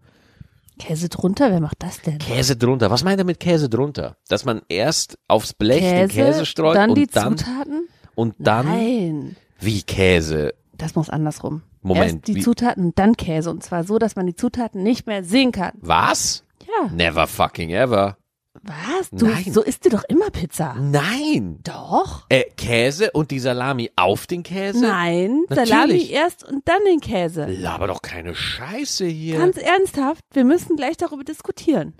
[0.77, 2.17] Käse drunter, wer macht das denn?
[2.19, 2.89] Käse drunter.
[2.89, 4.15] Was meint er mit Käse drunter?
[4.29, 7.87] Dass man erst aufs Blech den Käse streut dann die und dann Zutaten?
[8.15, 10.53] und dann Nein, wie Käse?
[10.77, 11.63] das muss andersrum.
[11.81, 13.49] Moment, Erst die wie- Zutaten, dann Käse.
[13.51, 15.71] Und zwar so, dass man die Zutaten nicht mehr sehen kann.
[15.81, 16.43] Was?
[16.61, 16.89] Ja.
[16.91, 18.17] Never fucking ever.
[18.63, 19.09] Was?
[19.11, 19.45] Du, Nein.
[19.51, 20.75] so isst du doch immer Pizza.
[20.79, 21.59] Nein.
[21.63, 22.25] Doch.
[22.29, 24.81] Äh, Käse und die Salami auf den Käse?
[24.81, 25.69] Nein, Natürlich.
[25.69, 27.45] Salami erst und dann den Käse.
[27.45, 29.37] Laber doch keine Scheiße hier.
[29.39, 31.93] Ganz ernsthaft, wir müssen gleich darüber diskutieren.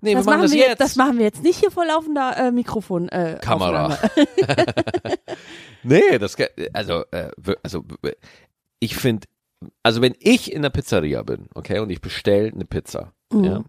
[0.00, 0.80] nee, das, wir machen das wir jetzt.
[0.80, 3.08] das machen wir jetzt nicht hier vor laufender äh, Mikrofon.
[3.08, 3.98] Äh, Kamera.
[5.82, 6.36] Nee, das
[6.72, 7.30] also äh,
[7.62, 7.84] also
[8.80, 9.26] ich finde
[9.82, 13.44] also wenn ich in der Pizzeria bin, okay, und ich bestelle eine Pizza, Mhm.
[13.44, 13.62] ja,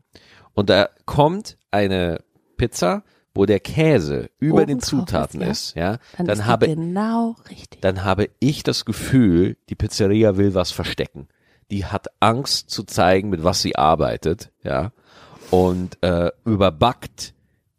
[0.54, 2.24] und da kommt eine
[2.60, 5.94] Pizza, wo der Käse über Oben den Zutaten ist, ja.
[5.94, 7.82] ist, ja, Dann, dann habe genau richtig.
[7.82, 11.28] dann habe ich das Gefühl, die Pizzeria will was verstecken.
[11.72, 14.92] Die hat Angst zu zeigen, mit was sie arbeitet, ja,
[15.52, 17.34] und äh, überbackt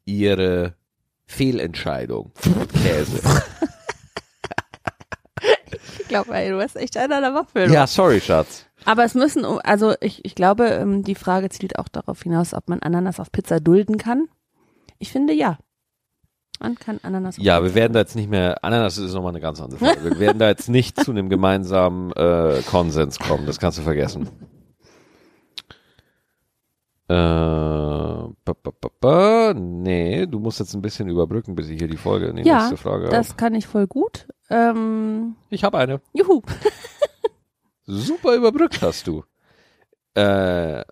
[0.05, 0.75] ihre
[1.27, 2.33] Fehlentscheidung.
[2.83, 3.21] Käse.
[6.01, 7.66] Ich glaube, du hast echt einer der Waffe.
[7.73, 8.66] ja, sorry, Schatz.
[8.85, 12.69] Aber es müssen, also ich, ich glaube, ähm, die Frage zielt auch darauf hinaus, ob
[12.69, 14.29] man Ananas auf Pizza dulden kann.
[15.01, 15.59] Ich finde ja.
[16.61, 19.61] Man kann Ananas Ja, wir werden da jetzt nicht mehr, Ananas ist nochmal eine ganz
[19.63, 20.05] andere Frage.
[20.05, 24.29] Wir werden da jetzt nicht zu einem gemeinsamen äh, Konsens kommen, das kannst du vergessen.
[27.09, 31.89] Äh, ba, ba, ba, ba, nee, du musst jetzt ein bisschen überbrücken, bis ich hier
[31.89, 33.37] die Folge in die Ja, nächste Frage Das auf.
[33.37, 34.29] kann ich voll gut.
[34.51, 36.01] Ähm, Ich habe eine.
[36.13, 36.43] juhu.
[37.87, 39.25] Super überbrückt hast du.
[40.15, 40.85] Äh,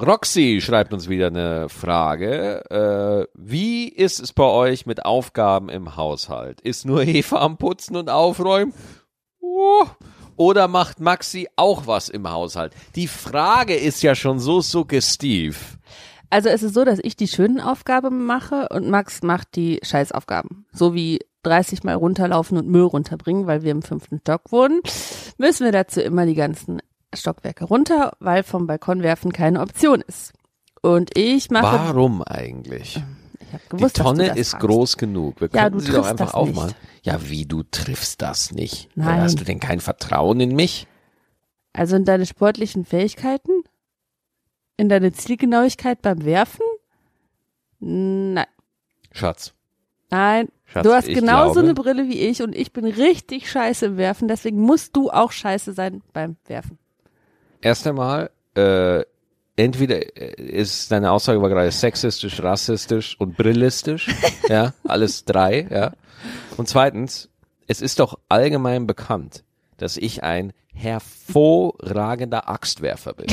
[0.00, 2.64] Roxy schreibt uns wieder eine Frage.
[2.70, 6.60] Äh, wie ist es bei euch mit Aufgaben im Haushalt?
[6.62, 8.72] Ist nur Eva am Putzen und Aufräumen?
[9.40, 9.84] Oh.
[10.36, 12.72] Oder macht Maxi auch was im Haushalt?
[12.96, 15.78] Die Frage ist ja schon so suggestiv.
[16.30, 20.64] Also es ist so, dass ich die schönen Aufgaben mache und Max macht die Scheißaufgaben.
[20.72, 24.80] So wie 30 Mal runterlaufen und Müll runterbringen, weil wir im fünften Stock wohnen,
[25.36, 26.80] müssen wir dazu immer die ganzen
[27.14, 30.32] Stockwerke runter, weil vom Balkon werfen keine Option ist.
[30.80, 32.96] Und ich mache, Warum eigentlich?
[33.40, 34.66] ich habe Die gewusst, dass du Tonne ist fragst.
[34.66, 35.40] groß genug.
[35.40, 36.68] Wir Ja, könnten sie doch einfach aufmachen.
[36.68, 37.06] nicht.
[37.06, 38.88] Ja, wie du triffst das nicht?
[38.96, 39.20] Nein.
[39.20, 40.86] Hast du denn kein Vertrauen in mich?
[41.72, 43.50] Also in deine sportlichen Fähigkeiten?
[44.76, 46.64] In deine Zielgenauigkeit beim Werfen?
[47.80, 48.46] Nein.
[49.12, 49.52] Schatz.
[50.10, 50.48] Nein.
[50.64, 53.86] Schatz, du hast ich genauso glaube, eine Brille wie ich und ich bin richtig scheiße
[53.86, 56.78] im Werfen, deswegen musst du auch scheiße sein beim Werfen.
[57.62, 59.02] Erst einmal, äh,
[59.56, 64.08] entweder äh, ist deine Aussage war gerade sexistisch, rassistisch und brillistisch,
[64.48, 65.92] ja, alles drei, ja.
[66.56, 67.28] Und zweitens,
[67.66, 69.44] es ist doch allgemein bekannt,
[69.78, 73.26] dass ich ein hervorragender Axtwerfer bin.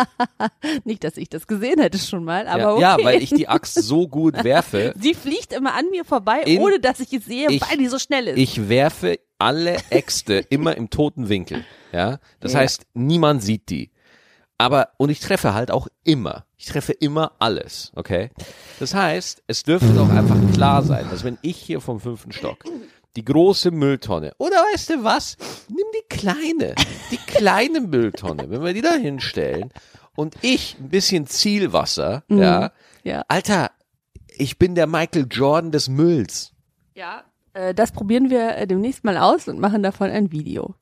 [0.84, 2.80] Nicht, dass ich das gesehen hätte schon mal, aber ja, okay.
[2.80, 4.92] ja, weil ich die Axt so gut werfe.
[5.00, 7.86] Sie fliegt immer an mir vorbei, In- ohne dass ich es sehe, Ich- weil die
[7.86, 8.38] so schnell ist.
[8.38, 11.64] Ich werfe alle Äxte immer im toten Winkel.
[11.92, 12.60] Ja, das Ja.
[12.60, 13.90] heißt, niemand sieht die.
[14.58, 16.46] Aber, und ich treffe halt auch immer.
[16.56, 18.30] Ich treffe immer alles, okay?
[18.80, 22.64] Das heißt, es dürfte doch einfach klar sein, dass wenn ich hier vom fünften Stock
[23.16, 25.36] die große Mülltonne, oder weißt du was?
[25.68, 26.74] Nimm die kleine,
[27.10, 29.70] die kleine Mülltonne, wenn wir die da hinstellen
[30.14, 32.72] und ich ein bisschen Zielwasser, ja,
[33.04, 33.22] ja.
[33.28, 33.70] Alter,
[34.38, 36.52] ich bin der Michael Jordan des Mülls.
[36.94, 37.24] Ja,
[37.56, 40.74] Äh, das probieren wir äh, demnächst mal aus und machen davon ein Video.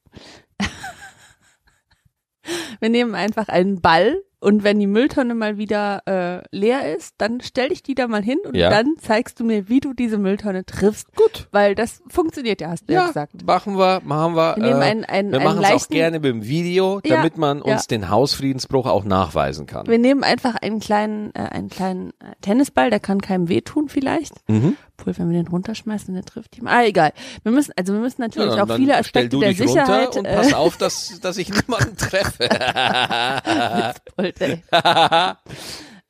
[2.80, 7.40] wir nehmen einfach einen Ball und wenn die Mülltonne mal wieder äh, leer ist, dann
[7.40, 8.68] stell dich die da mal hin und Ja.
[8.68, 11.16] dann zeigst du mir, wie du diese Mülltonne triffst.
[11.16, 11.48] Gut.
[11.50, 13.46] Weil das funktioniert ja, hast du ja, gesagt.
[13.46, 14.56] machen wir, machen wir.
[14.56, 17.38] Wir nehmen äh, einen, einen, wir machen es auch gerne mit dem Video, Ja, damit
[17.38, 17.72] man ja.
[17.72, 19.86] uns den Hausfriedensbruch auch nachweisen kann.
[19.86, 24.34] wir nehmen einfach einen kleinen, äh, einen kleinen äh, Tennisball, der kann keinem wehtun vielleicht.
[24.46, 24.76] Mhm.
[24.98, 26.68] Obwohl, wenn wir den runterschmeißen, der trifft ihn.
[26.68, 27.12] Ah, egal.
[27.42, 30.16] Wir müssen, also wir müssen natürlich Ja, dann- auch dann viele Aspekte du der Sicherheit.
[30.16, 32.44] und äh, pass auf, dass, dass ich niemanden treffe.
[32.48, 34.62] Witzbold, ey.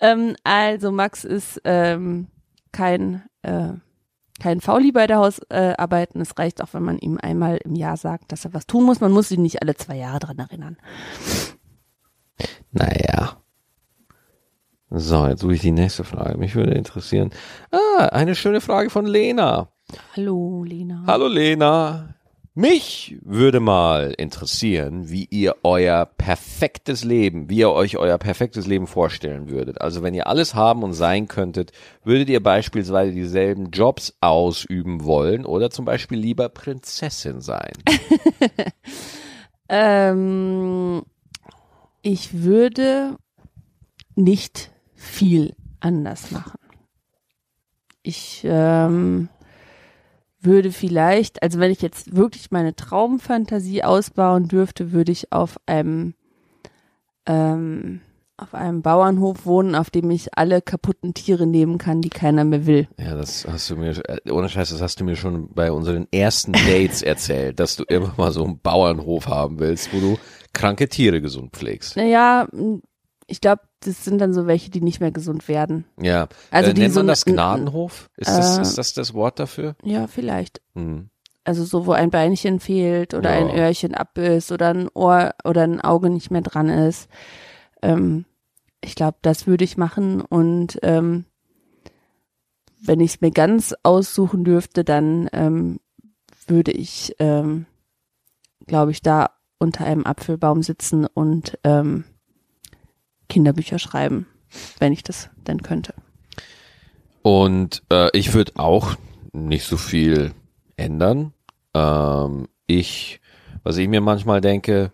[0.00, 2.28] ähm, also Max ist ähm,
[2.72, 3.68] kein äh,
[4.40, 6.20] kein Fauli bei der Hausarbeiten.
[6.20, 8.84] Äh, es reicht auch, wenn man ihm einmal im Jahr sagt, dass er was tun
[8.84, 9.00] muss.
[9.00, 10.76] Man muss ihn nicht alle zwei Jahre dran erinnern.
[12.72, 13.40] Naja.
[14.96, 16.38] So, jetzt suche ich die nächste Frage.
[16.38, 17.30] Mich würde interessieren.
[17.72, 19.68] Ah, eine schöne Frage von Lena.
[20.16, 21.02] Hallo, Lena.
[21.06, 22.14] Hallo Lena.
[22.54, 28.86] Mich würde mal interessieren, wie ihr euer perfektes Leben, wie ihr euch euer perfektes Leben
[28.86, 29.80] vorstellen würdet.
[29.80, 31.72] Also wenn ihr alles haben und sein könntet,
[32.04, 37.72] würdet ihr beispielsweise dieselben Jobs ausüben wollen oder zum Beispiel lieber Prinzessin sein?
[39.66, 41.02] Ähm,
[42.02, 43.16] ich würde
[44.14, 44.73] nicht
[45.04, 46.58] viel anders machen.
[48.02, 49.28] Ich ähm,
[50.40, 56.14] würde vielleicht, also wenn ich jetzt wirklich meine Traumfantasie ausbauen dürfte, würde ich auf einem
[57.26, 58.00] ähm,
[58.36, 62.66] auf einem Bauernhof wohnen, auf dem ich alle kaputten Tiere nehmen kann, die keiner mehr
[62.66, 62.88] will.
[62.98, 66.08] Ja, das hast du mir, äh, ohne Scheiß, das hast du mir schon bei unseren
[66.12, 70.18] ersten Dates erzählt, dass du immer mal so einen Bauernhof haben willst, wo du
[70.52, 71.96] kranke Tiere gesund pflegst.
[71.96, 72.48] Naja,
[73.28, 75.84] ich glaube, das sind dann so welche, die nicht mehr gesund werden.
[76.00, 78.10] Ja, Also äh, die nennt so man das Gnadenhof?
[78.16, 79.76] Ist, das, äh, ist das das Wort dafür?
[79.82, 80.60] Ja, vielleicht.
[80.74, 81.10] Hm.
[81.44, 83.46] Also so, wo ein Beinchen fehlt oder Ja.
[83.46, 87.08] ein Öhrchen ab ist oder ein Ohr oder ein Auge nicht mehr dran ist.
[87.82, 88.24] Ähm,
[88.80, 91.24] ich glaube, das würde ich machen und ähm,
[92.80, 95.80] wenn ich es mir ganz aussuchen dürfte, dann ähm,
[96.46, 97.64] würde ich, ähm,
[98.66, 102.04] glaube ich, da unter einem Apfelbaum sitzen und ähm,
[103.28, 104.26] Kinderbücher schreiben,
[104.78, 105.94] wenn ich das denn könnte.
[107.22, 108.96] Und äh, ich würde auch
[109.32, 110.32] nicht so viel
[110.76, 111.32] ändern.
[111.74, 113.20] Ähm, ich,
[113.62, 114.92] was ich mir manchmal denke,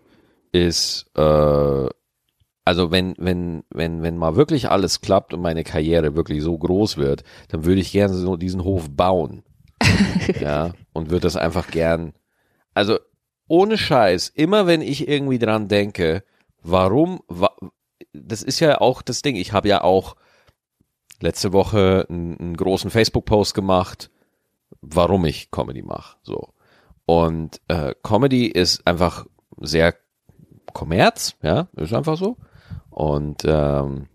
[0.51, 1.89] ist, äh,
[2.63, 6.97] also wenn, wenn, wenn, wenn mal wirklich alles klappt und meine Karriere wirklich so groß
[6.97, 9.43] wird, dann würde ich gerne so diesen Hof bauen.
[10.39, 12.13] ja, und würde das einfach gern,
[12.73, 12.97] also
[13.47, 16.23] ohne Scheiß, immer wenn ich irgendwie dran denke,
[16.61, 17.49] warum, wa,
[18.13, 20.15] das ist ja auch das Ding, ich habe ja auch
[21.21, 24.09] letzte Woche einen, einen großen Facebook-Post gemacht,
[24.81, 26.17] warum ich Comedy mache.
[26.23, 26.53] So.
[27.05, 29.25] Und äh, Comedy ist einfach
[29.59, 29.95] sehr
[30.73, 32.37] Kommerz, ja, ist einfach so.
[32.89, 34.07] Und ähm,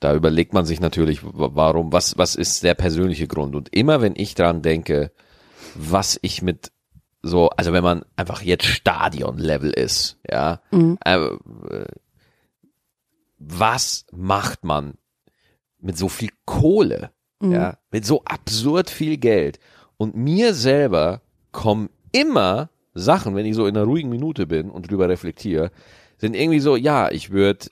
[0.00, 3.54] da überlegt man sich natürlich, wa- warum, was, was ist der persönliche Grund?
[3.56, 5.10] Und immer wenn ich dran denke,
[5.74, 6.70] was ich mit
[7.22, 10.98] so, also wenn man einfach jetzt Stadion-Level ist, ja, Mhm.
[11.04, 11.86] äh, äh,
[13.38, 14.94] was macht man
[15.78, 17.52] mit so viel Kohle, Mhm.
[17.52, 19.58] ja, mit so absurd viel Geld?
[19.96, 21.22] Und mir selber
[21.52, 25.70] kommen immer Sachen, wenn ich so in einer ruhigen Minute bin und drüber reflektiere,
[26.16, 27.66] sind irgendwie so, ja, ich würde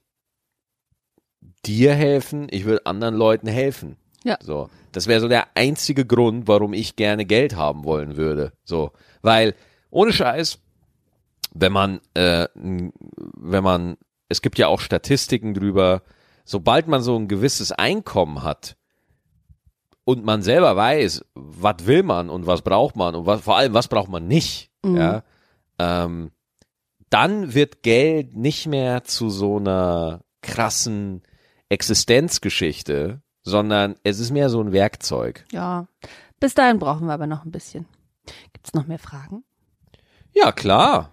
[1.65, 3.97] dir helfen, ich würde anderen Leuten helfen.
[4.25, 4.39] Ja.
[4.41, 8.53] So, das wäre so der einzige Grund, warum ich gerne Geld haben wollen würde.
[8.65, 9.55] So, weil
[9.91, 10.59] ohne Scheiß,
[11.55, 13.97] wenn man, äh, wenn man,
[14.29, 16.03] es gibt ja auch Statistiken drüber,
[16.45, 18.77] sobald man so ein gewisses Einkommen hat
[20.05, 23.75] und man selber weiß, was will man und was braucht man und was, vor allem
[23.75, 24.97] was braucht man nicht, Mhm.
[24.97, 25.23] ja,
[25.79, 26.31] ähm,
[27.11, 31.23] dann wird Geld nicht mehr zu so einer krassen
[31.69, 35.45] Existenzgeschichte, sondern es ist mehr so ein Werkzeug.
[35.53, 35.87] Ja.
[36.41, 37.87] Bis dahin brauchen wir aber noch ein bisschen.
[38.53, 39.45] Gibt's noch mehr Fragen?
[40.35, 41.13] Ja, klar.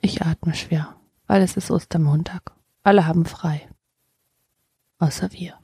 [0.00, 0.94] Ich atme schwer,
[1.26, 2.52] weil es ist Ostermontag.
[2.84, 3.68] Alle haben frei.
[4.98, 5.54] Außer wir.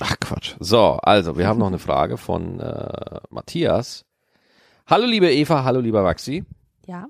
[0.00, 0.56] Ach Quatsch.
[0.58, 4.04] So, also, wir haben noch eine Frage von äh, Matthias.
[4.86, 6.44] Hallo liebe Eva, hallo lieber Maxi.
[6.86, 7.06] Ja.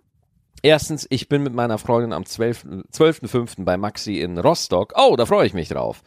[0.63, 2.65] Erstens, ich bin mit meiner Freundin am 12.
[2.93, 3.65] 12.05.
[3.65, 4.93] bei Maxi in Rostock.
[4.97, 6.03] Oh, da freue ich mich drauf.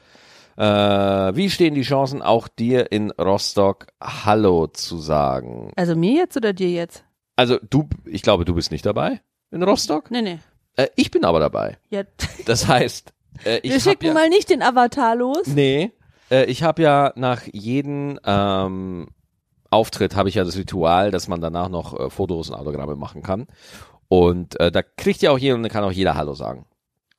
[0.55, 5.71] Äh, wie stehen die Chancen, auch dir in Rostock Hallo zu sagen?
[5.75, 7.03] Also mir jetzt oder dir jetzt?
[7.35, 9.21] Also du, ich glaube, du bist nicht dabei
[9.51, 10.09] in Rostock.
[10.09, 10.39] Nee, nee.
[10.77, 11.77] Äh, ich bin aber dabei.
[11.89, 12.03] Ja.
[12.45, 13.11] Das heißt,
[13.43, 15.47] äh, ich Wir schicken ja, mal nicht den Avatar los.
[15.47, 15.91] Nee,
[16.31, 19.09] äh, ich habe ja nach jedem, ähm,
[19.69, 23.21] Auftritt habe ich ja das Ritual, dass man danach noch äh, Fotos und Autogramme machen
[23.21, 23.47] kann.
[24.07, 26.65] Und äh, da kriegt ja auch jeder und kann auch jeder Hallo sagen.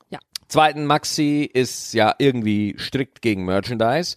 [0.09, 0.19] Ja.
[0.49, 4.17] Zweiten, Maxi ist ja irgendwie strikt gegen Merchandise.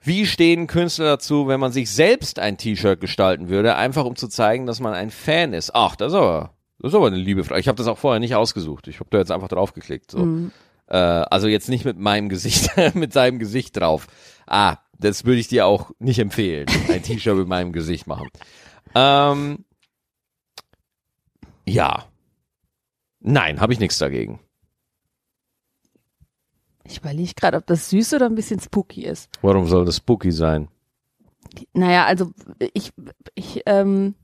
[0.00, 4.28] Wie stehen Künstler dazu, wenn man sich selbst ein T-Shirt gestalten würde, einfach um zu
[4.28, 5.74] zeigen, dass man ein Fan ist?
[5.74, 7.60] Ach, das ist aber, das ist aber eine liebe Frage.
[7.60, 8.88] Ich habe das auch vorher nicht ausgesucht.
[8.88, 10.10] Ich habe da jetzt einfach draufgeklickt.
[10.10, 10.18] So.
[10.18, 10.52] Mhm.
[10.86, 14.06] Äh, also jetzt nicht mit meinem Gesicht, mit seinem Gesicht drauf.
[14.46, 16.66] Ah, das würde ich dir auch nicht empfehlen.
[16.88, 18.28] Ein T-Shirt mit meinem Gesicht machen.
[18.94, 19.64] Ähm,
[21.66, 22.04] ja.
[23.20, 24.40] Nein, habe ich nichts dagegen.
[26.84, 29.30] Ich überlege gerade, ob das süß oder ein bisschen spooky ist.
[29.40, 30.68] Warum soll das spooky sein?
[31.72, 32.30] Naja, also
[32.74, 32.92] ich,
[33.34, 34.14] ich, ähm,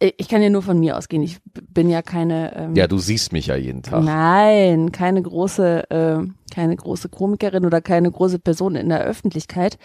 [0.00, 1.22] ich kann ja nur von mir ausgehen.
[1.22, 2.54] Ich bin ja keine.
[2.56, 4.04] Ähm, Ja, du siehst mich ja jeden Tag.
[4.04, 9.78] Nein, keine große, äh, keine große Komikerin oder keine große Person in der Öffentlichkeit.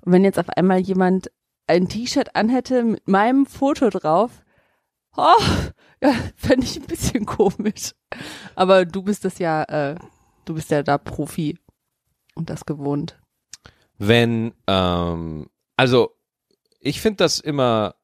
[0.00, 1.30] Und wenn jetzt auf einmal jemand
[1.68, 4.42] ein T-Shirt anhätte mit meinem Foto drauf,
[5.16, 5.22] oh,
[6.02, 7.92] ja, fände ich ein bisschen komisch.
[8.56, 9.94] Aber du bist das ja, äh,
[10.44, 11.56] du bist ja da Profi
[12.34, 13.18] und das gewohnt.
[13.98, 15.46] wenn, ähm,
[15.76, 16.10] also
[16.80, 17.94] ich finde das immer,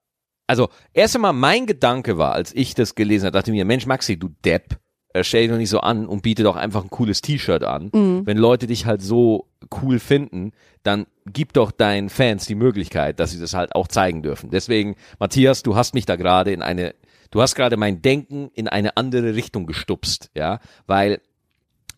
[0.49, 3.87] also erst einmal mein Gedanke war, als ich das gelesen habe, dachte ich mir, Mensch
[3.87, 4.79] Maxi, du Depp,
[5.13, 7.91] äh, stell dich doch nicht so an und biete doch einfach ein cooles T-Shirt an.
[8.27, 9.47] Wenn Leute dich halt so
[9.83, 14.23] cool finden, dann gib doch deinen Fans die Möglichkeit, dass sie das halt auch zeigen
[14.23, 14.51] dürfen.
[14.51, 16.95] Deswegen, Matthias, du hast mich da gerade in eine,
[17.31, 21.21] du hast gerade mein Denken in eine andere Richtung gestupst, ja, weil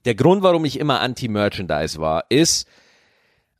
[0.04, 2.66] der Grund, warum ich immer anti-Merchandise war, ist,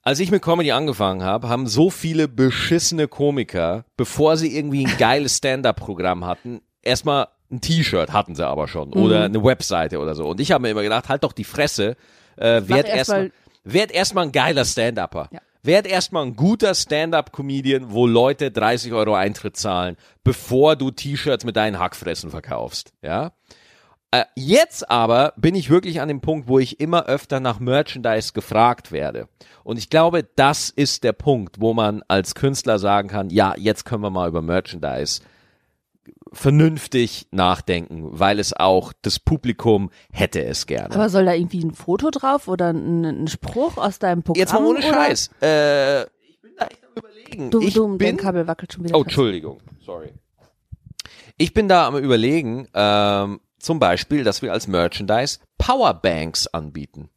[0.03, 4.97] als ich mit Comedy angefangen habe, haben so viele beschissene Komiker, bevor sie irgendwie ein
[4.99, 10.29] geiles Stand-up-Programm hatten, erstmal ein T-Shirt hatten sie aber schon oder eine Webseite oder so.
[10.29, 11.97] Und ich habe mir immer gedacht, halt doch die Fresse,
[12.37, 13.33] äh, werd erst erstmal mal-
[13.65, 15.29] werd erstmal ein geiler Stand-Upper.
[15.33, 15.41] Ja.
[15.63, 21.57] Werd erstmal ein guter Stand-up-Comedian, wo Leute 30 Euro Eintritt zahlen, bevor du T-Shirts mit
[21.57, 22.93] deinen Hackfressen verkaufst.
[23.03, 23.33] Ja.
[24.13, 28.33] Äh, jetzt aber bin ich wirklich an dem Punkt, wo ich immer öfter nach Merchandise
[28.33, 29.29] gefragt werde.
[29.63, 33.85] Und ich glaube, das ist der Punkt, wo man als Künstler sagen kann, ja, jetzt
[33.85, 35.21] können wir mal über Merchandise
[36.33, 40.95] vernünftig nachdenken, weil es auch das Publikum hätte es gerne.
[40.95, 44.41] Aber soll da irgendwie ein Foto drauf oder ein, ein Spruch aus deinem Programm?
[44.41, 44.89] jetzt mal ohne oder?
[44.89, 45.31] Scheiß.
[45.43, 47.51] Äh, ich bin da echt am überlegen.
[47.51, 48.97] Du, ich du, dein bin, Kabel wackelt schon wieder.
[48.97, 50.13] Oh, Entschuldigung, sorry.
[51.37, 57.11] Ich bin da am überlegen, ähm, zum Beispiel, dass wir als Merchandise Powerbanks anbieten.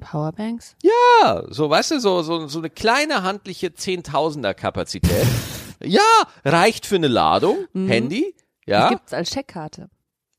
[0.00, 0.76] Powerbanks?
[0.82, 5.26] Ja, so, weißt du, so, so, so eine kleine handliche Zehntausender Kapazität.
[5.82, 6.00] ja,
[6.44, 8.34] reicht für eine Ladung, Handy,
[8.66, 9.90] Das ja, gibt's als Checkkarte.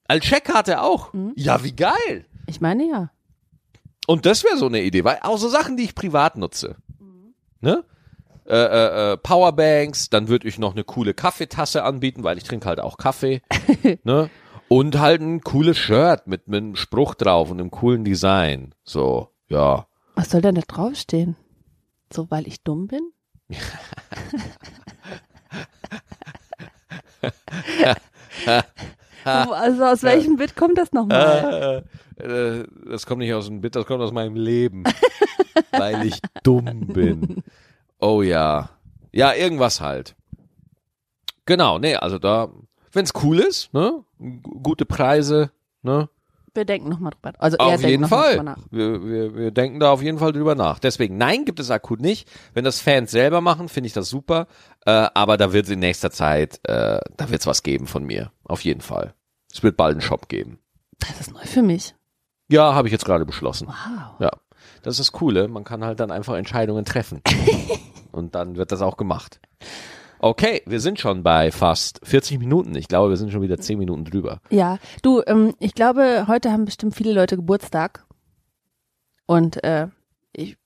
[0.08, 1.14] als Checkkarte auch.
[1.36, 2.26] Ja, wie geil.
[2.48, 3.12] Ich meine ja.
[4.08, 6.78] Und das wäre so eine Idee, weil auch so Sachen, die ich privat nutze.
[7.62, 7.84] Ne?
[8.48, 12.68] Äh, äh, äh, Powerbanks, dann würde ich noch eine coole Kaffeetasse anbieten, weil ich trinke
[12.68, 13.42] halt auch Kaffee.
[14.04, 14.30] ne?
[14.70, 18.76] Und halt ein cooles Shirt mit, mit einem Spruch drauf und einem coolen Design.
[18.84, 19.88] So, ja.
[20.16, 21.36] Was soll denn da draufstehen?
[22.14, 23.12] So, weil ich dumm bin?
[29.26, 31.84] Also aus welchem Bit kommt das nochmal?
[32.18, 34.84] Äh, äh, das kommt nicht aus dem Bit, das kommt aus meinem Leben.
[35.72, 37.44] weil ich dumm bin.
[38.00, 38.70] Oh ja.
[39.12, 40.16] Ja, irgendwas halt.
[41.46, 42.50] Genau, nee, also da,
[42.92, 44.04] wenn's cool ist, ne?
[44.64, 46.10] Gute Preise, ne?
[46.54, 47.40] Wir denken nochmal drüber nach.
[47.40, 48.44] Also er Auf denkt jeden Fall.
[48.44, 48.58] nach.
[48.72, 50.80] Wir, wir, wir denken da auf jeden Fall drüber nach.
[50.80, 52.28] Deswegen, nein, gibt es akut nicht.
[52.54, 54.48] Wenn das Fans selber machen, finde ich das super.
[54.86, 58.04] Äh, aber da wird es in nächster Zeit, äh, da wird es was geben von
[58.04, 58.32] mir.
[58.44, 59.14] Auf jeden Fall.
[59.52, 60.60] Es wird bald einen Shop geben.
[61.00, 61.96] Das ist neu für mich.
[62.50, 63.68] Ja, habe ich jetzt gerade beschlossen.
[63.68, 64.20] Wow.
[64.20, 64.32] Ja.
[64.82, 65.48] Das ist das Coole.
[65.48, 67.22] Man kann halt dann einfach Entscheidungen treffen.
[68.12, 69.40] Und dann wird das auch gemacht.
[70.22, 72.76] Okay, wir sind schon bei fast 40 Minuten.
[72.76, 74.42] Ich glaube, wir sind schon wieder 10 Minuten drüber.
[74.50, 78.06] Ja, du, ähm, ich glaube, heute haben bestimmt viele Leute Geburtstag.
[79.26, 79.88] Und äh,
[80.34, 80.58] ich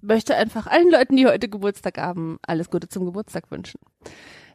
[0.00, 3.80] möchte einfach allen Leuten, die heute Geburtstag haben, alles Gute zum Geburtstag wünschen.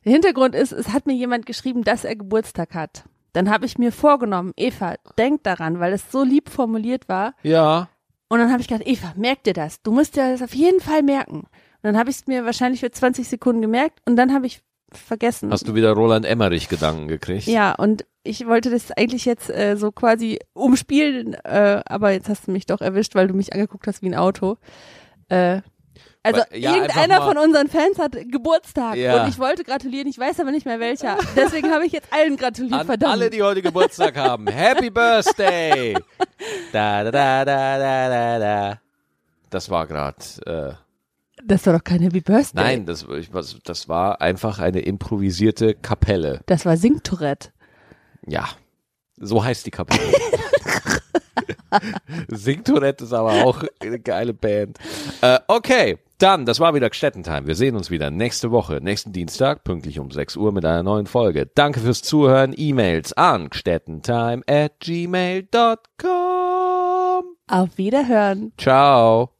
[0.05, 3.03] Der Hintergrund ist, es hat mir jemand geschrieben, dass er Geburtstag hat.
[3.33, 7.33] Dann habe ich mir vorgenommen, Eva, denk daran, weil es so lieb formuliert war.
[7.43, 7.89] Ja.
[8.29, 9.81] Und dann habe ich gedacht, Eva, merk dir das.
[9.81, 11.47] Du musst dir das auf jeden Fall merken.
[11.81, 14.61] Und dann habe ich es mir wahrscheinlich für 20 Sekunden gemerkt und dann habe ich
[14.91, 15.51] vergessen.
[15.51, 17.47] Hast du wieder Roland Emmerich Gedanken gekriegt?
[17.47, 22.47] Ja, und ich wollte das eigentlich jetzt äh, so quasi umspielen, äh, aber jetzt hast
[22.47, 24.57] du mich doch erwischt, weil du mich angeguckt hast wie ein Auto.
[25.29, 25.61] Äh,
[26.21, 29.23] also ja, irgendeiner von unseren Fans hat Geburtstag Ja.
[29.23, 31.17] und ich wollte gratulieren, ich weiß aber nicht mehr welcher.
[31.35, 33.13] Deswegen habe ich jetzt allen gratuliert, An verdammt.
[33.13, 34.47] alle, die heute Geburtstag haben.
[34.47, 35.93] Happy Birthday!
[36.73, 38.79] Da, da, da, da, da, da, da.
[39.49, 40.77] Das war gerade.
[41.43, 42.63] Das war doch kein Happy Birthday.
[42.63, 43.29] Nein, das, ich,
[43.63, 46.41] das war einfach eine improvisierte Kapelle.
[46.45, 47.49] Das war Singtourette.
[48.25, 48.47] Ja,
[49.17, 50.01] so heißt die Kapelle.
[52.27, 54.77] Singtourette ist aber auch eine geile Band.
[55.21, 57.47] Äh, okay, dann, das war wieder Gstettentime.
[57.47, 61.05] Wir sehen uns wieder nächste Woche, nächsten Dienstag, pünktlich um 6 Uhr mit einer neuen
[61.05, 61.49] Folge.
[61.55, 62.53] Danke fürs Zuhören.
[62.55, 65.47] E-Mails an gstettentime at gmail.com.
[67.47, 68.51] Auf Wiederhören.
[68.57, 69.38] Ciao.